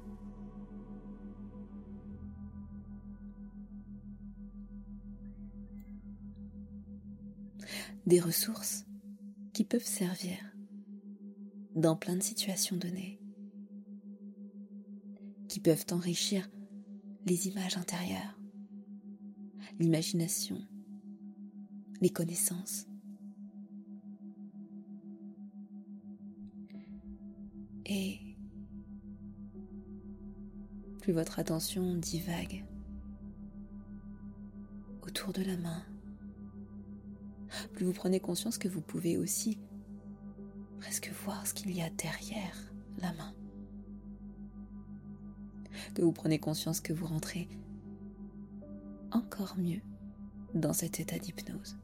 des 8.08 8.20
ressources 8.20 8.86
qui 9.54 9.64
peuvent 9.64 9.86
servir 9.86 10.38
dans 11.76 11.96
plein 11.96 12.16
de 12.16 12.24
situations 12.24 12.76
données, 12.76 13.22
qui 15.48 15.60
peuvent 15.60 15.86
enrichir 15.92 16.50
les 17.26 17.48
images 17.48 17.78
intérieures, 17.78 18.40
l'imagination, 19.80 20.58
les 22.02 22.10
connaissances. 22.10 22.88
Et 27.94 28.22
plus 31.02 31.12
votre 31.12 31.40
attention 31.40 31.96
divague 31.96 32.64
autour 35.02 35.34
de 35.34 35.42
la 35.42 35.58
main, 35.58 35.84
plus 37.74 37.86
vous 37.86 37.92
prenez 37.92 38.22
conscience 38.22 38.58
que 38.58 38.70
vous 38.70 38.80
pouvez 38.80 39.18
aussi 39.18 39.60
presque 40.80 41.12
voir 41.26 41.46
ce 41.46 41.54
qu'il 41.54 41.76
y 41.76 41.82
a 41.82 41.90
derrière 41.90 42.74
la 43.00 43.12
main. 43.12 43.34
Que 45.94 46.02
vous 46.02 46.14
prenez 46.14 46.40
conscience 46.40 46.80
que 46.80 46.94
vous 46.94 47.08
rentrez 47.08 47.50
encore 49.12 49.58
mieux 49.58 49.82
dans 50.54 50.72
cet 50.72 51.02
état 51.02 51.20
d'hypnose. 51.20 51.81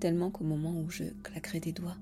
Tellement 0.00 0.30
qu'au 0.30 0.44
moment 0.44 0.80
où 0.80 0.90
je 0.90 1.04
claquerai 1.22 1.60
des 1.60 1.72
doigts, 1.72 1.96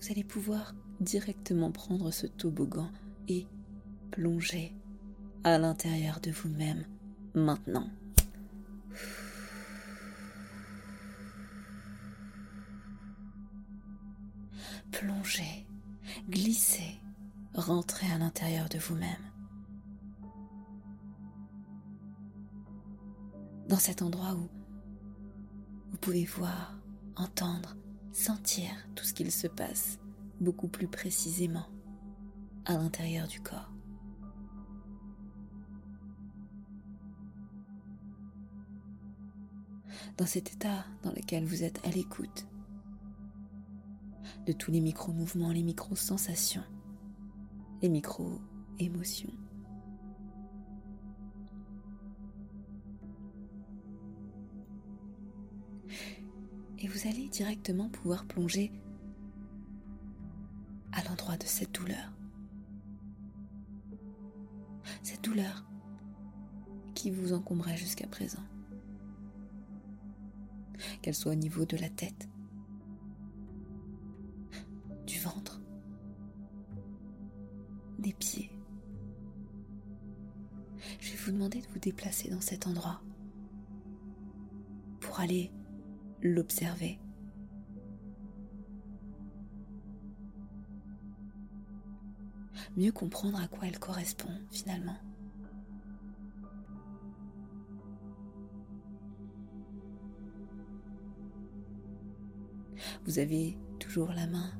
vous 0.00 0.10
allez 0.10 0.24
pouvoir 0.24 0.74
directement 1.00 1.70
prendre 1.70 2.10
ce 2.10 2.26
toboggan 2.26 2.90
et 3.28 3.46
plonger 4.10 4.74
à 5.44 5.58
l'intérieur 5.58 6.20
de 6.20 6.30
vous-même 6.30 6.84
maintenant. 7.34 7.88
Plongez, 14.90 15.66
glissez, 16.28 17.00
rentrez 17.54 18.06
à 18.12 18.18
l'intérieur 18.18 18.68
de 18.68 18.78
vous-même. 18.78 19.30
Dans 23.68 23.78
cet 23.78 24.02
endroit 24.02 24.34
où 24.34 24.48
vous 25.92 25.98
pouvez 25.98 26.24
voir, 26.24 26.74
entendre, 27.16 27.76
sentir 28.12 28.70
tout 28.96 29.04
ce 29.04 29.14
qu'il 29.14 29.30
se 29.30 29.46
passe 29.46 30.00
beaucoup 30.40 30.68
plus 30.68 30.88
précisément 30.88 31.66
à 32.64 32.74
l'intérieur 32.74 33.28
du 33.28 33.40
corps. 33.40 33.72
dans 40.18 40.26
cet 40.26 40.52
état 40.52 40.84
dans 41.02 41.10
lequel 41.10 41.44
vous 41.44 41.62
êtes 41.62 41.84
à 41.86 41.90
l'écoute 41.90 42.46
de 44.46 44.52
tous 44.52 44.70
les 44.70 44.80
micro-mouvements, 44.80 45.50
les 45.50 45.62
micro-sensations, 45.62 46.64
les 47.80 47.88
micro-émotions. 47.88 49.32
Et 56.82 56.88
vous 56.88 57.08
allez 57.08 57.28
directement 57.28 57.88
pouvoir 57.88 58.26
plonger 58.26 58.72
à 60.90 61.02
l'endroit 61.04 61.36
de 61.36 61.44
cette 61.44 61.72
douleur. 61.72 62.12
Cette 65.04 65.22
douleur 65.22 65.64
qui 66.94 67.10
vous 67.10 67.32
encombrait 67.32 67.76
jusqu'à 67.76 68.08
présent 68.08 68.42
qu'elle 71.00 71.14
soit 71.14 71.32
au 71.32 71.36
niveau 71.36 71.64
de 71.64 71.76
la 71.76 71.88
tête, 71.88 72.28
du 75.06 75.18
ventre, 75.20 75.60
des 78.00 78.12
pieds. 78.12 78.50
Je 80.98 81.12
vais 81.12 81.16
vous 81.18 81.30
demander 81.30 81.60
de 81.60 81.66
vous 81.68 81.78
déplacer 81.78 82.30
dans 82.30 82.40
cet 82.40 82.66
endroit 82.66 83.00
pour 85.00 85.20
aller 85.20 85.52
l'observer. 86.22 86.98
Mieux 92.76 92.92
comprendre 92.92 93.40
à 93.40 93.48
quoi 93.48 93.66
elle 93.66 93.78
correspond 93.78 94.32
finalement. 94.50 94.96
Vous 103.04 103.18
avez 103.18 103.58
toujours 103.78 104.12
la 104.12 104.26
main 104.26 104.50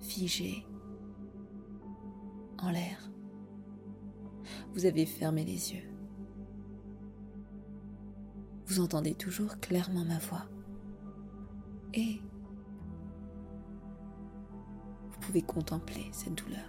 figée 0.00 0.64
en 2.58 2.70
l'air. 2.70 3.10
Vous 4.72 4.86
avez 4.86 5.04
fermé 5.04 5.44
les 5.44 5.74
yeux. 5.74 5.93
Vous 8.66 8.80
entendez 8.80 9.14
toujours 9.14 9.58
clairement 9.60 10.04
ma 10.04 10.18
voix. 10.18 10.46
Et 11.92 12.20
vous 15.10 15.18
pouvez 15.20 15.42
contempler 15.42 16.08
cette 16.12 16.34
douleur. 16.34 16.66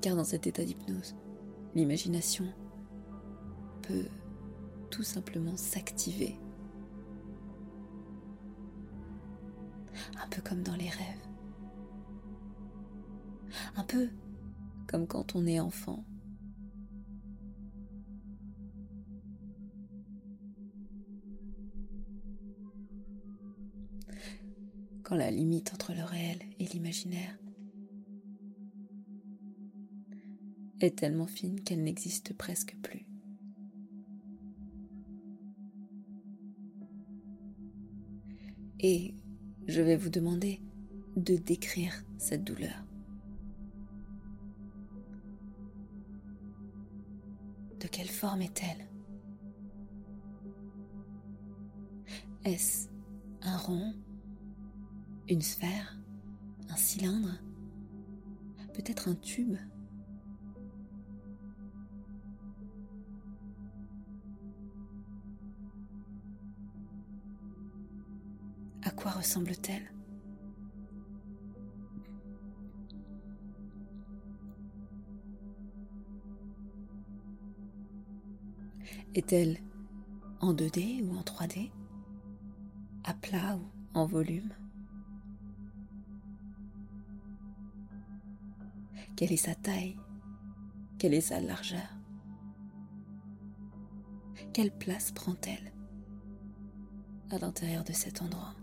Car 0.00 0.16
dans 0.16 0.24
cet 0.24 0.46
état 0.46 0.64
d'hypnose, 0.64 1.16
l'imagination 1.74 2.46
peut 3.82 4.06
tout 4.90 5.02
simplement 5.02 5.56
s'activer 5.56 6.38
un 10.22 10.28
peu 10.28 10.42
comme 10.42 10.62
dans 10.62 10.76
les 10.76 10.88
rêves. 10.88 11.28
Un 13.76 13.84
peu 13.84 14.08
comme 14.86 15.06
quand 15.06 15.34
on 15.34 15.46
est 15.46 15.60
enfant. 15.60 16.04
Quand 25.08 25.16
la 25.16 25.30
limite 25.30 25.72
entre 25.72 25.94
le 25.94 26.04
réel 26.04 26.38
et 26.58 26.66
l'imaginaire 26.66 27.38
est 30.80 30.98
tellement 30.98 31.26
fine 31.26 31.62
qu'elle 31.62 31.82
n'existe 31.82 32.36
presque 32.36 32.76
plus. 32.82 33.06
Et 38.80 39.14
je 39.66 39.80
vais 39.80 39.96
vous 39.96 40.10
demander 40.10 40.60
de 41.16 41.36
décrire 41.36 42.04
cette 42.18 42.44
douleur. 42.44 42.84
De 47.80 47.86
quelle 47.86 48.08
forme 48.08 48.42
est-elle? 48.42 48.86
Est-ce 52.44 52.90
un 53.40 53.56
rond? 53.56 53.94
Une 55.30 55.42
sphère 55.42 55.98
Un 56.70 56.76
cylindre 56.76 57.38
Peut-être 58.72 59.08
un 59.10 59.14
tube. 59.14 59.56
À 68.82 68.90
quoi 68.90 69.10
ressemble-t-elle? 69.10 69.92
Est-elle 79.14 79.58
en 80.40 80.54
2D 80.54 81.04
ou 81.04 81.18
en 81.18 81.22
3D 81.22 81.70
À 83.04 83.12
plat 83.12 83.56
ou 83.56 83.98
en 83.98 84.06
volume? 84.06 84.54
Quelle 89.18 89.32
est 89.32 89.36
sa 89.36 89.56
taille? 89.56 89.96
Quelle 90.96 91.12
est 91.12 91.20
sa 91.20 91.40
largeur? 91.40 91.88
Quelle 94.52 94.70
place 94.70 95.10
prend-elle 95.10 95.72
à 97.30 97.38
l'intérieur 97.38 97.82
de 97.82 97.92
cet 97.92 98.22
endroit? 98.22 98.54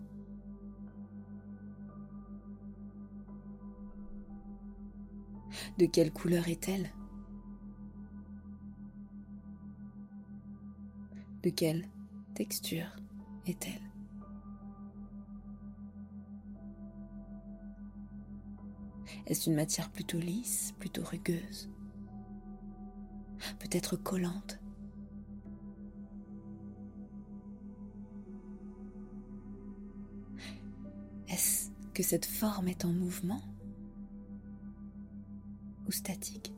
De 5.78 5.88
quelle 5.88 6.14
couleur 6.14 6.48
est-elle? 6.48 6.90
De 11.44 11.50
quelle 11.50 11.86
texture 12.34 12.96
est-elle? 13.46 13.95
Est-ce 19.28 19.50
une 19.50 19.56
matière 19.56 19.90
plutôt 19.90 20.20
lisse, 20.20 20.74
plutôt 20.78 21.04
rugueuse? 21.04 21.70
Peut-être 23.60 23.96
collante? 23.96 24.60
Est-ce 31.28 31.72
que 31.94 32.04
cette 32.04 32.26
forme 32.26 32.68
est 32.68 32.86
en 32.86 32.94
mouvement? 32.94 33.42
Ou 35.88 35.92
statique? 35.92 36.54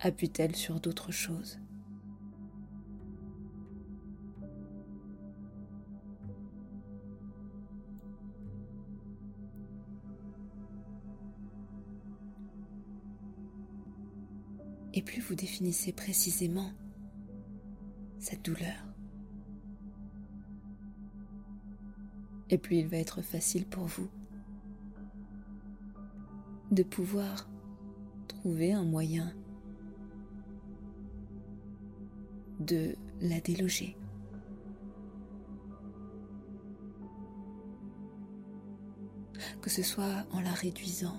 Appuie-t-elle 0.00 0.54
sur 0.56 0.80
d'autres 0.80 1.12
choses? 1.12 1.58
Et 14.96 15.02
plus 15.02 15.20
vous 15.20 15.34
définissez 15.34 15.92
précisément 15.92 16.70
cette 18.20 18.44
douleur, 18.44 18.86
et 22.48 22.58
plus 22.58 22.76
il 22.76 22.86
va 22.86 22.98
être 22.98 23.20
facile 23.20 23.66
pour 23.66 23.86
vous 23.86 24.08
de 26.70 26.84
pouvoir 26.84 27.50
trouver 28.28 28.72
un 28.72 28.84
moyen 28.84 29.34
de 32.60 32.94
la 33.20 33.40
déloger. 33.40 33.96
Que 39.60 39.70
ce 39.70 39.82
soit 39.82 40.24
en 40.30 40.40
la 40.40 40.52
réduisant 40.52 41.16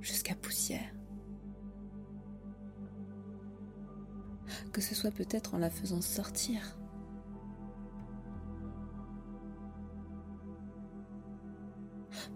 jusqu'à 0.00 0.34
poussière. 0.34 0.95
Que 4.76 4.82
ce 4.82 4.94
soit 4.94 5.10
peut-être 5.10 5.54
en 5.54 5.58
la 5.58 5.70
faisant 5.70 6.02
sortir 6.02 6.76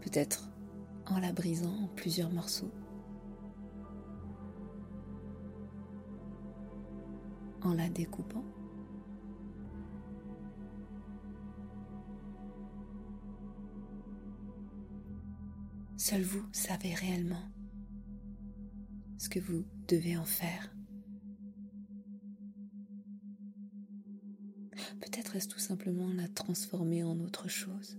peut-être 0.01 0.49
en 1.05 1.19
la 1.19 1.35
brisant 1.35 1.85
en 1.85 1.89
plusieurs 1.89 2.31
morceaux, 2.31 2.73
en 7.61 7.75
la 7.75 7.91
découpant. 7.91 8.45
Seul 15.99 16.23
vous 16.23 16.47
savez 16.53 16.95
réellement 16.95 17.51
ce 19.19 19.29
que 19.29 19.41
vous 19.41 19.67
devez 19.87 20.17
en 20.17 20.25
faire. 20.25 20.80
Est-ce 25.35 25.49
tout 25.49 25.59
simplement 25.59 26.13
la 26.13 26.29
transformer 26.29 27.05
en 27.05 27.19
autre 27.21 27.49
chose 27.49 27.99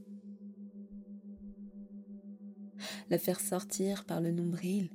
la 3.10 3.18
faire 3.18 3.40
sortir 3.40 4.06
par 4.06 4.22
le 4.22 4.32
nombril, 4.32 4.90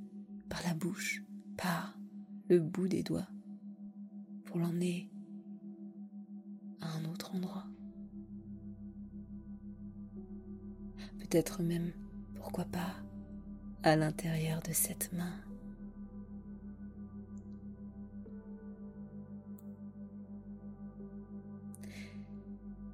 par 0.49 0.63
la 0.65 0.75
bouche, 0.75 1.23
par 1.57 1.99
le 2.49 2.61
bout 2.61 2.89
des 2.89 3.03
doigts, 3.03 3.29
pour 4.45 4.59
l'emmener 4.59 5.11
à 6.81 6.97
un 6.97 7.05
autre 7.05 7.35
endroit. 7.35 7.67
Peut-être 11.19 11.63
même, 11.63 11.93
pourquoi 12.35 12.65
pas, 12.65 12.95
à 13.83 13.97
l'intérieur 13.97 14.63
de 14.63 14.73
cette 14.73 15.13
main. 15.13 15.46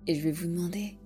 Et 0.06 0.14
je 0.14 0.20
vais 0.20 0.32
vous 0.32 0.46
demander 0.46 0.98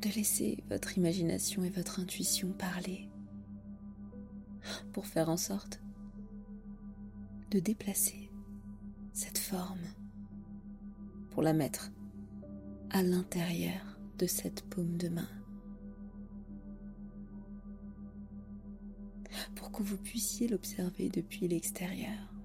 de 0.00 0.08
laisser 0.10 0.62
votre 0.70 0.96
imagination 0.96 1.64
et 1.64 1.70
votre 1.70 1.98
intuition 1.98 2.52
parler 2.52 3.08
pour 4.92 5.06
faire 5.06 5.28
en 5.28 5.36
sorte 5.36 5.80
de 7.50 7.58
déplacer 7.58 8.30
cette 9.12 9.38
forme 9.38 9.86
pour 11.30 11.42
la 11.42 11.52
mettre 11.52 11.90
à 12.90 13.02
l'intérieur 13.02 13.98
de 14.18 14.26
cette 14.26 14.62
paume 14.68 14.96
de 14.96 15.08
main. 15.08 15.28
Pour 19.56 19.72
que 19.72 19.82
vous 19.82 19.96
puissiez 19.96 20.48
l'observer 20.48 21.08
depuis 21.08 21.48
l'extérieur. 21.48 22.37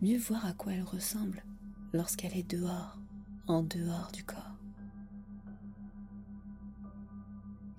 Mieux 0.00 0.18
voir 0.18 0.46
à 0.46 0.52
quoi 0.52 0.74
elle 0.74 0.84
ressemble 0.84 1.42
lorsqu'elle 1.92 2.36
est 2.36 2.48
dehors 2.48 3.00
en 3.48 3.64
dehors 3.64 4.12
du 4.12 4.22
corps. 4.22 4.56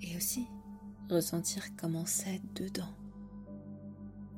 Et 0.01 0.17
aussi 0.17 0.45
ressentir 1.09 1.63
comment 1.77 2.05
c'est 2.05 2.41
dedans 2.55 2.93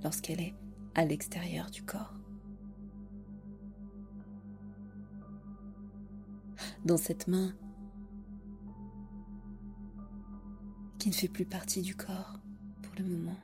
lorsqu'elle 0.04 0.42
est 0.42 0.54
à 0.94 1.06
l'extérieur 1.06 1.72
du 1.72 1.82
corps. 1.84 2.14
Dans 6.86 6.98
cette 6.98 7.28
main 7.28 7.52
qui 11.00 11.10
ne 11.10 11.16
fait 11.16 11.28
plus 11.28 11.46
partie 11.46 11.82
du 11.82 11.96
corps 11.96 12.40
pour 12.84 12.94
le 13.00 13.06
moment, 13.06 13.40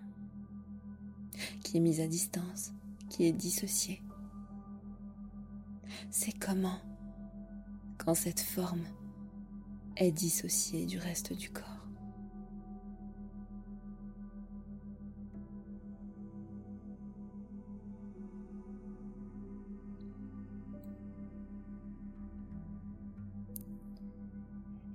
qui 1.63 1.78
est 1.78 1.80
mise 1.80 2.02
à 2.02 2.08
distance, 2.08 2.71
qui 3.10 3.26
est 3.26 3.32
dissociée. 3.32 4.04
C'est 6.10 6.38
comment 6.38 6.80
quand 7.97 8.13
cette 8.13 8.39
forme 8.39 8.86
est 9.95 10.12
dissociée 10.12 10.86
du 10.86 10.97
reste 10.97 11.34
du 11.34 11.50
corps? 11.50 11.63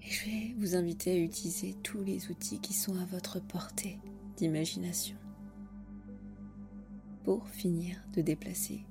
Et 0.03 0.11
je 0.11 0.25
vais 0.25 0.55
vous 0.59 0.75
inviter 0.77 1.13
à 1.13 1.17
utiliser 1.17 1.75
tous 1.83 2.03
les 2.03 2.31
outils 2.31 2.61
qui 2.61 2.73
sont 2.73 2.97
à 2.99 3.05
votre 3.05 3.41
portée 3.41 3.99
d'imagination 4.37 5.17
pour 7.25 7.47
finir 7.49 7.97
de 8.15 8.23
déplacer 8.23 8.85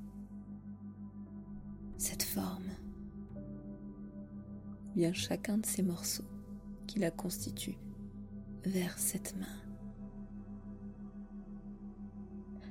cette 2.01 2.23
forme 2.23 2.71
bien 4.95 5.13
chacun 5.13 5.59
de 5.59 5.65
ces 5.67 5.83
morceaux 5.83 6.25
qui 6.87 6.97
la 6.97 7.11
constituent 7.11 7.77
vers 8.65 8.97
cette 8.97 9.37
main. 9.37 9.61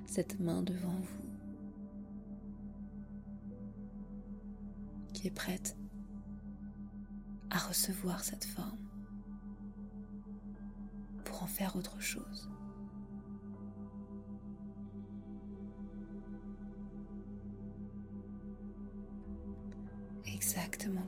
Cette 0.05 0.41
main 0.41 0.63
devant 0.63 0.99
vous 0.99 1.31
qui 5.15 5.29
est 5.29 5.35
prête 5.35 5.77
à 7.51 7.59
recevoir 7.59 8.25
cette 8.25 8.45
forme 8.45 8.85
pour 11.25 11.45
en 11.45 11.47
faire 11.47 11.77
autre 11.77 12.01
chose. 12.01 12.51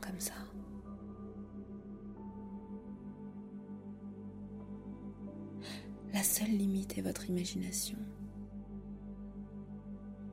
comme 0.01 0.19
ça. 0.19 0.35
La 6.13 6.23
seule 6.23 6.51
limite 6.51 6.99
est 6.99 7.03
votre 7.03 7.29
imagination. 7.31 7.99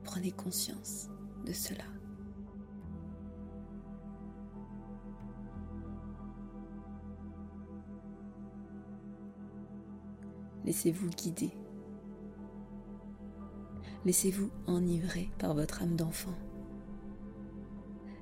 Prenez 0.04 0.30
conscience 0.30 1.08
de 1.46 1.52
cela. 1.52 1.84
Laissez-vous 10.64 11.08
guider. 11.10 11.50
Laissez-vous 14.04 14.50
enivrer 14.66 15.30
par 15.38 15.54
votre 15.54 15.82
âme 15.82 15.94
d'enfant, 15.94 16.34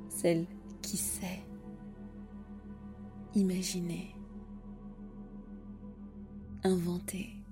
celle 0.08 0.46
qui 0.88 0.96
sait 0.96 1.44
imaginer, 3.34 4.14
inventer, 6.64 7.44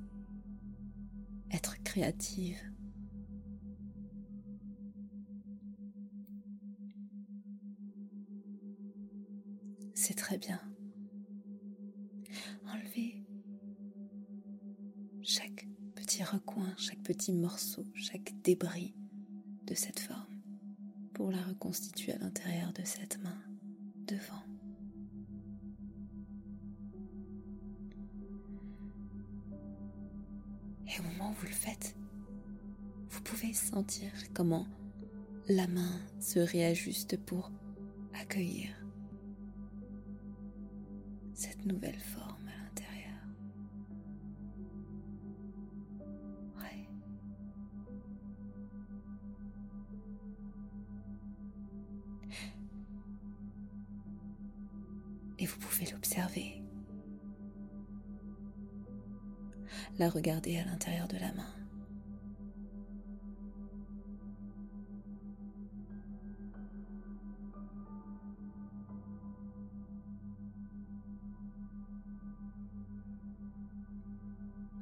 être 1.51 1.77
créative. 1.83 2.57
C'est 9.95 10.15
très 10.15 10.39
bien. 10.39 10.59
Enlevez 12.65 13.23
chaque 15.21 15.69
petit 15.95 16.25
recoin, 16.25 16.75
chaque 16.79 17.03
petit 17.03 17.35
morceau, 17.35 17.85
chaque 17.93 18.33
débris 18.41 18.95
de 19.67 19.75
cette 19.75 20.01
forme 20.01 20.36
pour 21.17 21.31
la 21.31 21.43
reconstituer 21.43 22.13
à 22.13 22.19
l'intérieur 22.19 22.75
de 22.75 22.83
cette 22.85 23.19
main 23.23 23.39
devant. 24.07 24.43
Et 30.87 31.01
au 31.01 31.03
moment 31.05 31.31
où 31.31 31.33
vous 31.33 31.47
le 31.47 31.53
faites, 31.53 31.97
vous 33.09 33.23
pouvez 33.23 33.55
sentir 33.55 34.11
comment 34.35 34.67
la 35.49 35.67
main 35.69 36.03
se 36.21 36.39
réajuste 36.39 37.17
pour 37.25 37.51
accueillir 38.13 38.69
cette 41.33 41.65
nouvelle 41.65 41.99
forme 41.99 42.26
la 59.99 60.11
regarder 60.11 60.59
à 60.59 60.65
l'intérieur 60.65 61.09
de 61.09 61.17
la 61.17 61.33
main. 61.33 61.47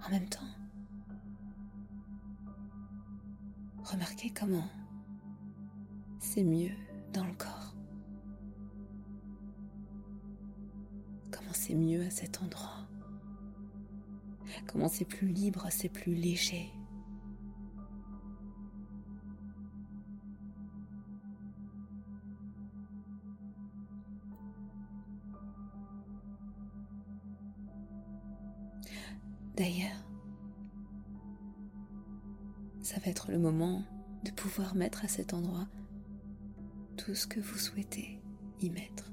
En 0.06 0.10
même 0.10 0.28
temps, 0.28 0.40
remarquez 3.84 4.30
comment 4.30 4.68
c'est 6.18 6.44
mieux 6.44 6.74
dans 7.12 7.24
le 7.24 7.32
corps. 7.32 7.74
Comment 11.30 11.52
c'est 11.52 11.74
mieux 11.74 12.04
à 12.04 12.10
cet 12.10 12.42
endroit 12.42 12.86
c'est 14.88 15.04
plus 15.04 15.28
libre, 15.28 15.66
c'est 15.70 15.88
plus 15.88 16.14
léger. 16.14 16.72
D'ailleurs, 29.56 30.04
ça 32.80 32.98
va 32.98 33.06
être 33.06 33.30
le 33.30 33.38
moment 33.38 33.84
de 34.24 34.32
pouvoir 34.32 34.74
mettre 34.74 35.04
à 35.04 35.08
cet 35.08 35.32
endroit 35.32 35.68
tout 36.96 37.14
ce 37.14 37.26
que 37.26 37.38
vous 37.38 37.58
souhaitez 37.58 38.20
y 38.60 38.70
mettre. 38.70 39.12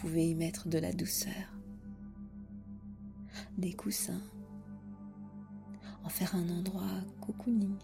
Pouvez 0.00 0.30
y 0.30 0.34
mettre 0.34 0.66
de 0.66 0.78
la 0.78 0.94
douceur, 0.94 1.58
des 3.58 3.74
coussins, 3.74 4.22
en 6.02 6.08
faire 6.08 6.34
un 6.34 6.48
endroit 6.48 7.04
cocooning, 7.20 7.76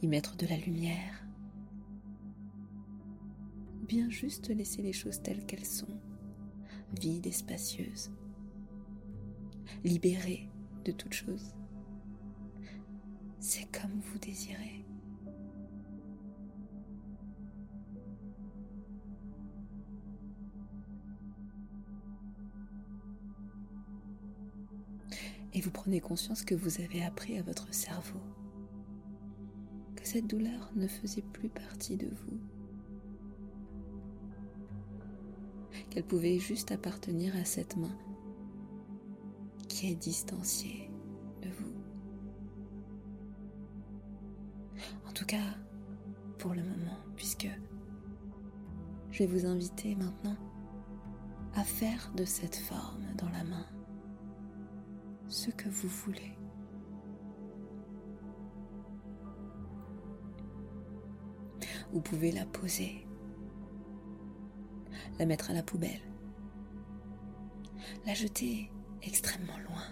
y 0.00 0.06
mettre 0.06 0.36
de 0.36 0.46
la 0.46 0.56
lumière, 0.56 1.26
bien 3.82 4.08
juste 4.10 4.48
laisser 4.50 4.80
les 4.80 4.92
choses 4.92 5.20
telles 5.22 5.44
qu'elles 5.44 5.66
sont, 5.66 6.00
vides 7.00 7.26
et 7.26 7.32
spacieuses, 7.32 8.12
libérées 9.82 10.48
de 10.84 10.92
toute 10.92 11.14
chose. 11.14 11.52
C'est 13.40 13.68
comme 13.72 13.98
vous 13.98 14.18
désirez. 14.20 14.87
Et 25.58 25.60
vous 25.60 25.72
prenez 25.72 25.98
conscience 25.98 26.44
que 26.44 26.54
vous 26.54 26.80
avez 26.80 27.02
appris 27.02 27.36
à 27.36 27.42
votre 27.42 27.74
cerveau 27.74 28.20
que 29.96 30.06
cette 30.06 30.28
douleur 30.28 30.70
ne 30.76 30.86
faisait 30.86 31.24
plus 31.32 31.48
partie 31.48 31.96
de 31.96 32.06
vous, 32.06 32.38
qu'elle 35.90 36.04
pouvait 36.04 36.38
juste 36.38 36.70
appartenir 36.70 37.34
à 37.34 37.44
cette 37.44 37.76
main 37.76 37.98
qui 39.68 39.90
est 39.90 39.96
distanciée 39.96 40.92
de 41.42 41.48
vous. 41.48 41.74
En 45.08 45.12
tout 45.12 45.26
cas, 45.26 45.56
pour 46.38 46.54
le 46.54 46.62
moment, 46.62 46.98
puisque 47.16 47.48
je 49.10 49.24
vais 49.24 49.26
vous 49.26 49.44
inviter 49.44 49.96
maintenant 49.96 50.36
à 51.54 51.64
faire 51.64 52.12
de 52.14 52.24
cette 52.24 52.54
forme 52.54 53.02
dans 53.16 53.28
la 53.30 53.42
main 53.42 53.66
ce 55.38 55.50
que 55.52 55.68
vous 55.68 55.88
voulez. 55.88 56.36
Vous 61.92 62.00
pouvez 62.00 62.32
la 62.32 62.44
poser, 62.44 63.06
la 65.18 65.26
mettre 65.26 65.50
à 65.50 65.54
la 65.54 65.62
poubelle, 65.62 66.02
la 68.04 68.14
jeter 68.14 68.70
extrêmement 69.02 69.58
loin, 69.58 69.84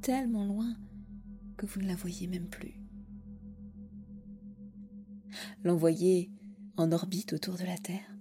tellement 0.00 0.46
loin 0.46 0.74
que 1.58 1.66
vous 1.66 1.82
ne 1.82 1.86
la 1.88 1.94
voyez 1.94 2.26
même 2.28 2.48
plus. 2.48 2.74
L'envoyer 5.64 6.30
en 6.78 6.90
orbite 6.92 7.34
autour 7.34 7.58
de 7.58 7.64
la 7.64 7.76
Terre 7.76 8.11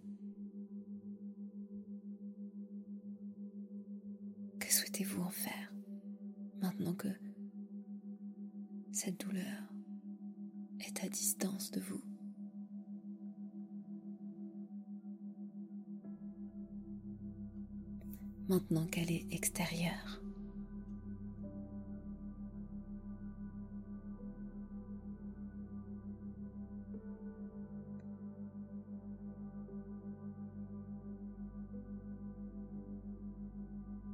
maintenant 6.81 6.95
que 6.95 7.09
cette 8.91 9.19
douleur 9.21 9.71
est 10.79 11.03
à 11.03 11.09
distance 11.09 11.69
de 11.71 11.79
vous 11.79 12.01
Maintenant 18.49 18.85
qu'elle 18.87 19.11
est 19.11 19.27
extérieure. 19.31 20.21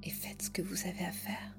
et 0.04 0.10
faites 0.10 0.42
ce 0.44 0.50
que 0.52 0.62
vous 0.62 0.88
avez 0.88 1.04
à 1.04 1.12
faire. 1.12 1.58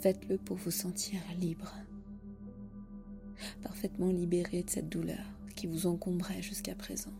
Faites-le 0.00 0.38
pour 0.38 0.56
vous 0.56 0.70
sentir 0.70 1.20
libre, 1.38 1.74
parfaitement 3.62 4.08
libéré 4.08 4.62
de 4.62 4.70
cette 4.70 4.88
douleur 4.88 5.22
qui 5.54 5.66
vous 5.66 5.86
encombrait 5.86 6.40
jusqu'à 6.40 6.74
présent 6.74 7.12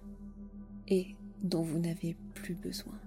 et 0.89 1.15
dont 1.43 1.61
vous 1.61 1.79
n'avez 1.79 2.17
plus 2.33 2.55
besoin. 2.55 2.99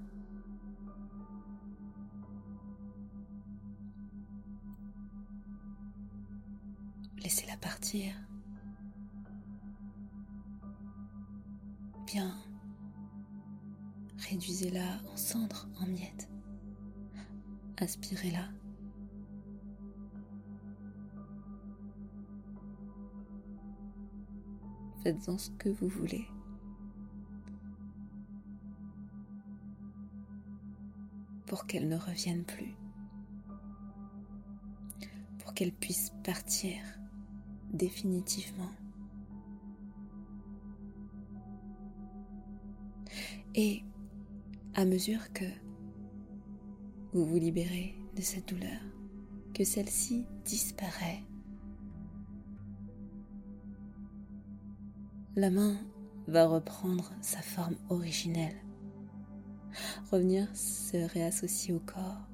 Laissez-la 7.24 7.58
partir. 7.58 8.14
Bien. 12.06 12.36
Réduisez-la 14.30 15.02
en 15.12 15.18
cendres, 15.18 15.68
en 15.82 15.88
miettes. 15.88 16.30
Aspirez-la 17.78 18.50
Faites-en 25.04 25.38
ce 25.38 25.52
que 25.52 25.68
vous 25.68 25.90
voulez. 25.90 26.26
Pour 31.46 31.66
qu'elle 31.68 31.90
ne 31.90 31.98
revienne 31.98 32.46
plus. 32.46 32.74
Pour 35.40 35.54
qu'elle 35.54 35.74
puisse 35.74 36.14
partir 36.24 36.78
définitivement. 37.74 38.72
Et 43.56 43.84
à 44.74 44.86
mesure 44.86 45.34
que 45.34 45.46
vous 47.12 47.26
vous 47.26 47.38
libérez 47.38 47.96
de 48.16 48.22
cette 48.22 48.48
douleur, 48.48 48.82
que 49.54 49.64
celle-ci 49.64 50.26
disparaît, 50.46 51.24
la 55.36 55.50
main 55.50 55.76
va 56.28 56.46
reprendre 56.46 57.12
sa 57.22 57.42
forme 57.42 57.76
originelle, 57.90 58.56
revenir 60.12 60.48
se 60.56 60.98
réassocier 61.12 61.74
au 61.74 61.80
corps 61.80 62.30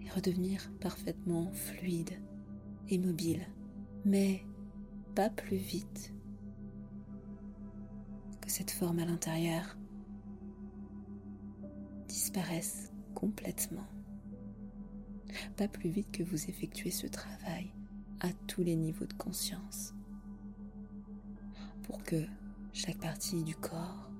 et 0.00 0.10
redevenir 0.10 0.72
parfaitement 0.80 1.52
fluide 1.52 2.20
et 2.88 2.98
mobile, 2.98 3.46
mais 4.04 4.42
pas 5.14 5.30
plus 5.30 5.56
vite 5.56 6.12
que 8.40 8.50
cette 8.50 8.72
forme 8.72 8.98
à 8.98 9.04
l'intérieur 9.04 9.78
disparaisse 12.08 12.90
complètement. 13.14 13.86
Pas 15.56 15.68
plus 15.68 15.90
vite 15.90 16.10
que 16.10 16.24
vous 16.24 16.48
effectuez 16.48 16.90
ce 16.90 17.06
travail 17.06 17.72
à 18.20 18.32
tous 18.48 18.64
les 18.64 18.74
niveaux 18.74 19.06
de 19.06 19.12
conscience. 19.12 19.94
Pour 21.88 22.02
que 22.04 22.22
chaque 22.74 22.98
partie 22.98 23.42
du 23.42 23.56
corps, 23.56 24.10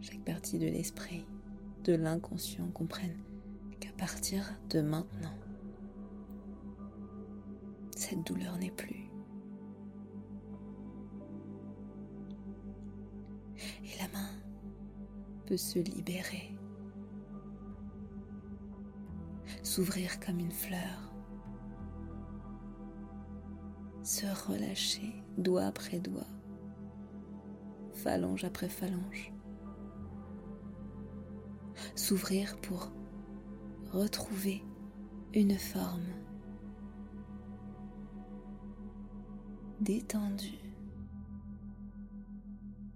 chaque 0.00 0.24
partie 0.24 0.58
de 0.58 0.66
l'esprit, 0.66 1.26
de 1.84 1.92
l'inconscient 1.92 2.66
comprenne 2.70 3.18
qu'à 3.78 3.92
partir 3.92 4.58
de 4.70 4.80
maintenant, 4.80 5.36
cette 7.94 8.26
douleur 8.26 8.56
n'est 8.56 8.70
plus. 8.70 9.10
Et 13.84 13.98
la 14.00 14.08
main 14.18 14.30
peut 15.44 15.58
se 15.58 15.78
libérer, 15.78 16.56
s'ouvrir 19.62 20.18
comme 20.20 20.40
une 20.40 20.52
fleur, 20.52 21.11
se 24.02 24.26
relâcher 24.46 25.12
doigt 25.38 25.64
après 25.66 26.00
doigt, 26.00 26.26
phalange 27.92 28.44
après 28.44 28.68
phalange, 28.68 29.32
s'ouvrir 31.94 32.60
pour 32.60 32.92
retrouver 33.92 34.62
une 35.34 35.56
forme 35.56 36.06
détendu. 39.80 40.58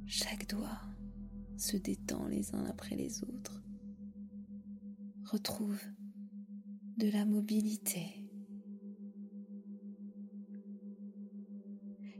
Chaque 0.06 0.48
doigt 0.48 0.80
se 1.56 1.76
détend 1.76 2.26
les 2.26 2.54
uns 2.54 2.64
après 2.66 2.96
les 2.96 3.22
autres. 3.24 3.62
Retrouve 5.24 5.80
de 6.98 7.10
la 7.10 7.24
mobilité. 7.24 8.25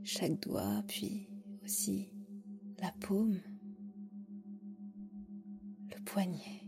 Chaque 0.09 0.40
doigt, 0.40 0.85
puis 0.87 1.27
aussi 1.64 2.12
la 2.81 2.92
paume, 3.01 3.40
le 5.90 6.05
poignet, 6.05 6.62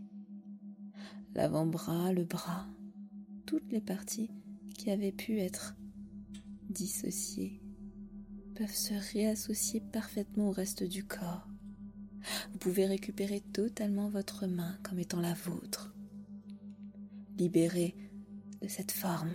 l'avant-bras, 1.35 2.11
le 2.11 2.25
bras, 2.25 2.67
toutes 3.45 3.71
les 3.71 3.79
parties 3.79 4.29
qui 4.77 4.91
avaient 4.91 5.13
pu 5.13 5.39
être 5.39 5.77
dissociées 6.69 7.61
peuvent 8.55 8.75
se 8.75 9.13
réassocier 9.13 9.79
parfaitement 9.79 10.49
au 10.49 10.51
reste 10.51 10.83
du 10.83 11.05
corps. 11.05 11.47
Vous 12.51 12.57
pouvez 12.57 12.87
récupérer 12.87 13.39
totalement 13.39 14.09
votre 14.09 14.47
main 14.47 14.77
comme 14.83 14.99
étant 14.99 15.21
la 15.21 15.33
vôtre, 15.33 15.95
libérée 17.37 17.95
de 18.61 18.67
cette 18.67 18.91
forme. 18.91 19.31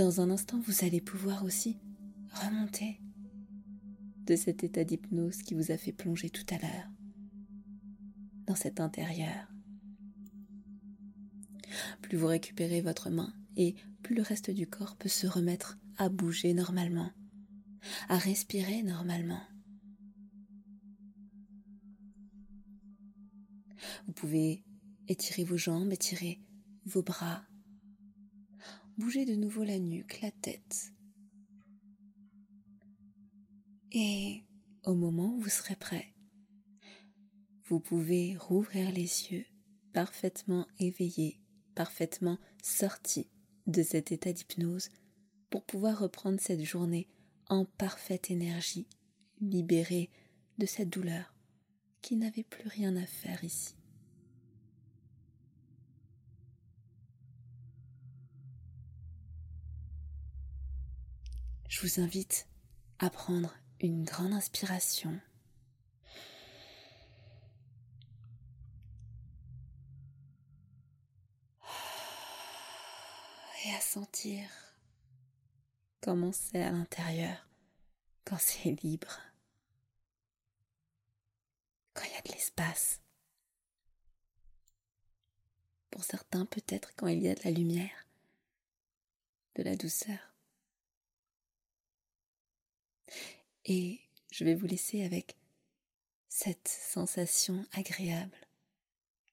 Dans 0.00 0.22
un 0.22 0.30
instant, 0.30 0.58
vous 0.60 0.82
allez 0.86 1.02
pouvoir 1.02 1.44
aussi 1.44 1.76
remonter 2.32 2.98
de 4.24 4.34
cet 4.34 4.64
état 4.64 4.82
d'hypnose 4.82 5.42
qui 5.42 5.52
vous 5.52 5.72
a 5.72 5.76
fait 5.76 5.92
plonger 5.92 6.30
tout 6.30 6.46
à 6.48 6.56
l'heure 6.56 6.88
dans 8.46 8.54
cet 8.54 8.80
intérieur. 8.80 9.52
Plus 12.00 12.16
vous 12.16 12.28
récupérez 12.28 12.80
votre 12.80 13.10
main, 13.10 13.34
et 13.56 13.74
plus 14.02 14.14
le 14.14 14.22
reste 14.22 14.50
du 14.50 14.66
corps 14.66 14.96
peut 14.96 15.10
se 15.10 15.26
remettre 15.26 15.78
à 15.98 16.08
bouger 16.08 16.54
normalement, 16.54 17.10
à 18.08 18.16
respirer 18.16 18.82
normalement. 18.82 19.42
Vous 24.06 24.14
pouvez 24.14 24.64
étirer 25.08 25.44
vos 25.44 25.58
jambes, 25.58 25.92
étirer 25.92 26.40
vos 26.86 27.02
bras, 27.02 27.44
bouger 29.00 29.24
de 29.24 29.34
nouveau 29.34 29.64
la 29.64 29.78
nuque, 29.78 30.20
la 30.20 30.30
tête. 30.30 30.92
Et 33.92 34.44
au 34.84 34.94
moment 34.94 35.34
où 35.34 35.40
vous 35.40 35.48
serez 35.48 35.74
prêt, 35.74 36.14
vous 37.64 37.80
pouvez 37.80 38.36
rouvrir 38.36 38.92
les 38.92 39.32
yeux 39.32 39.46
parfaitement 39.94 40.66
éveillés, 40.78 41.40
parfaitement 41.74 42.38
sortis 42.62 43.30
de 43.66 43.82
cet 43.82 44.12
état 44.12 44.34
d'hypnose 44.34 44.90
pour 45.48 45.64
pouvoir 45.64 45.98
reprendre 45.98 46.38
cette 46.38 46.62
journée 46.62 47.08
en 47.48 47.64
parfaite 47.64 48.30
énergie, 48.30 48.86
libérée 49.40 50.10
de 50.58 50.66
cette 50.66 50.90
douleur 50.90 51.34
qui 52.02 52.16
n'avait 52.16 52.44
plus 52.44 52.68
rien 52.68 52.94
à 52.96 53.06
faire 53.06 53.42
ici. 53.44 53.79
Je 61.80 61.86
vous 61.86 62.00
invite 62.02 62.46
à 62.98 63.08
prendre 63.08 63.54
une 63.80 64.04
grande 64.04 64.34
inspiration 64.34 65.18
et 73.64 73.74
à 73.74 73.80
sentir 73.80 74.46
comment 76.02 76.32
c'est 76.32 76.62
à 76.62 76.70
l'intérieur 76.70 77.48
quand 78.26 78.38
c'est 78.38 78.72
libre, 78.82 79.18
quand 81.94 82.04
il 82.04 82.12
y 82.12 82.16
a 82.16 82.20
de 82.20 82.32
l'espace. 82.32 83.00
Pour 85.90 86.04
certains, 86.04 86.44
peut-être 86.44 86.92
quand 86.96 87.06
il 87.06 87.22
y 87.22 87.28
a 87.28 87.34
de 87.34 87.40
la 87.42 87.52
lumière, 87.52 88.06
de 89.54 89.62
la 89.62 89.76
douceur. 89.76 90.29
Et 93.72 94.00
je 94.32 94.42
vais 94.42 94.56
vous 94.56 94.66
laisser 94.66 95.04
avec 95.04 95.36
cette 96.28 96.66
sensation 96.66 97.64
agréable 97.72 98.36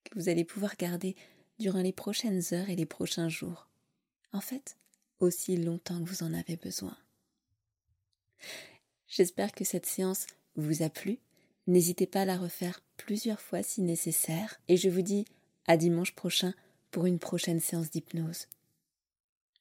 que 0.03 0.13
vous 0.13 0.29
allez 0.29 0.45
pouvoir 0.45 0.77
garder 0.77 1.15
durant 1.57 1.81
les 1.81 1.91
prochaines 1.91 2.43
heures 2.51 2.69
et 2.69 2.75
les 2.75 2.85
prochains 2.85 3.29
jours 3.29 3.67
en 4.33 4.39
fait, 4.39 4.77
aussi 5.19 5.57
longtemps 5.57 5.99
que 6.03 6.07
vous 6.07 6.21
en 6.21 6.35
avez 6.35 6.55
besoin. 6.55 6.95
J'espère 9.07 9.53
que 9.53 9.65
cette 9.65 9.88
séance 9.88 10.27
vous 10.55 10.83
a 10.83 10.89
plu. 10.91 11.17
N'hésitez 11.65 12.05
pas 12.05 12.21
à 12.21 12.25
la 12.25 12.38
refaire 12.38 12.79
plusieurs 12.95 13.41
fois 13.41 13.63
si 13.63 13.81
nécessaire 13.81 14.61
et 14.67 14.77
je 14.77 14.88
vous 14.88 15.01
dis 15.01 15.25
à 15.65 15.77
dimanche 15.77 16.13
prochain 16.13 16.53
pour 16.91 17.07
une 17.07 17.17
prochaine 17.17 17.59
séance 17.59 17.89
d'hypnose. 17.89 18.45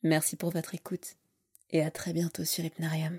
Merci 0.02 0.36
pour 0.36 0.50
votre 0.50 0.74
écoute 0.74 1.16
et 1.70 1.82
à 1.82 1.90
très 1.90 2.12
bientôt 2.12 2.44
sur 2.44 2.62
Hypnarium. 2.62 3.18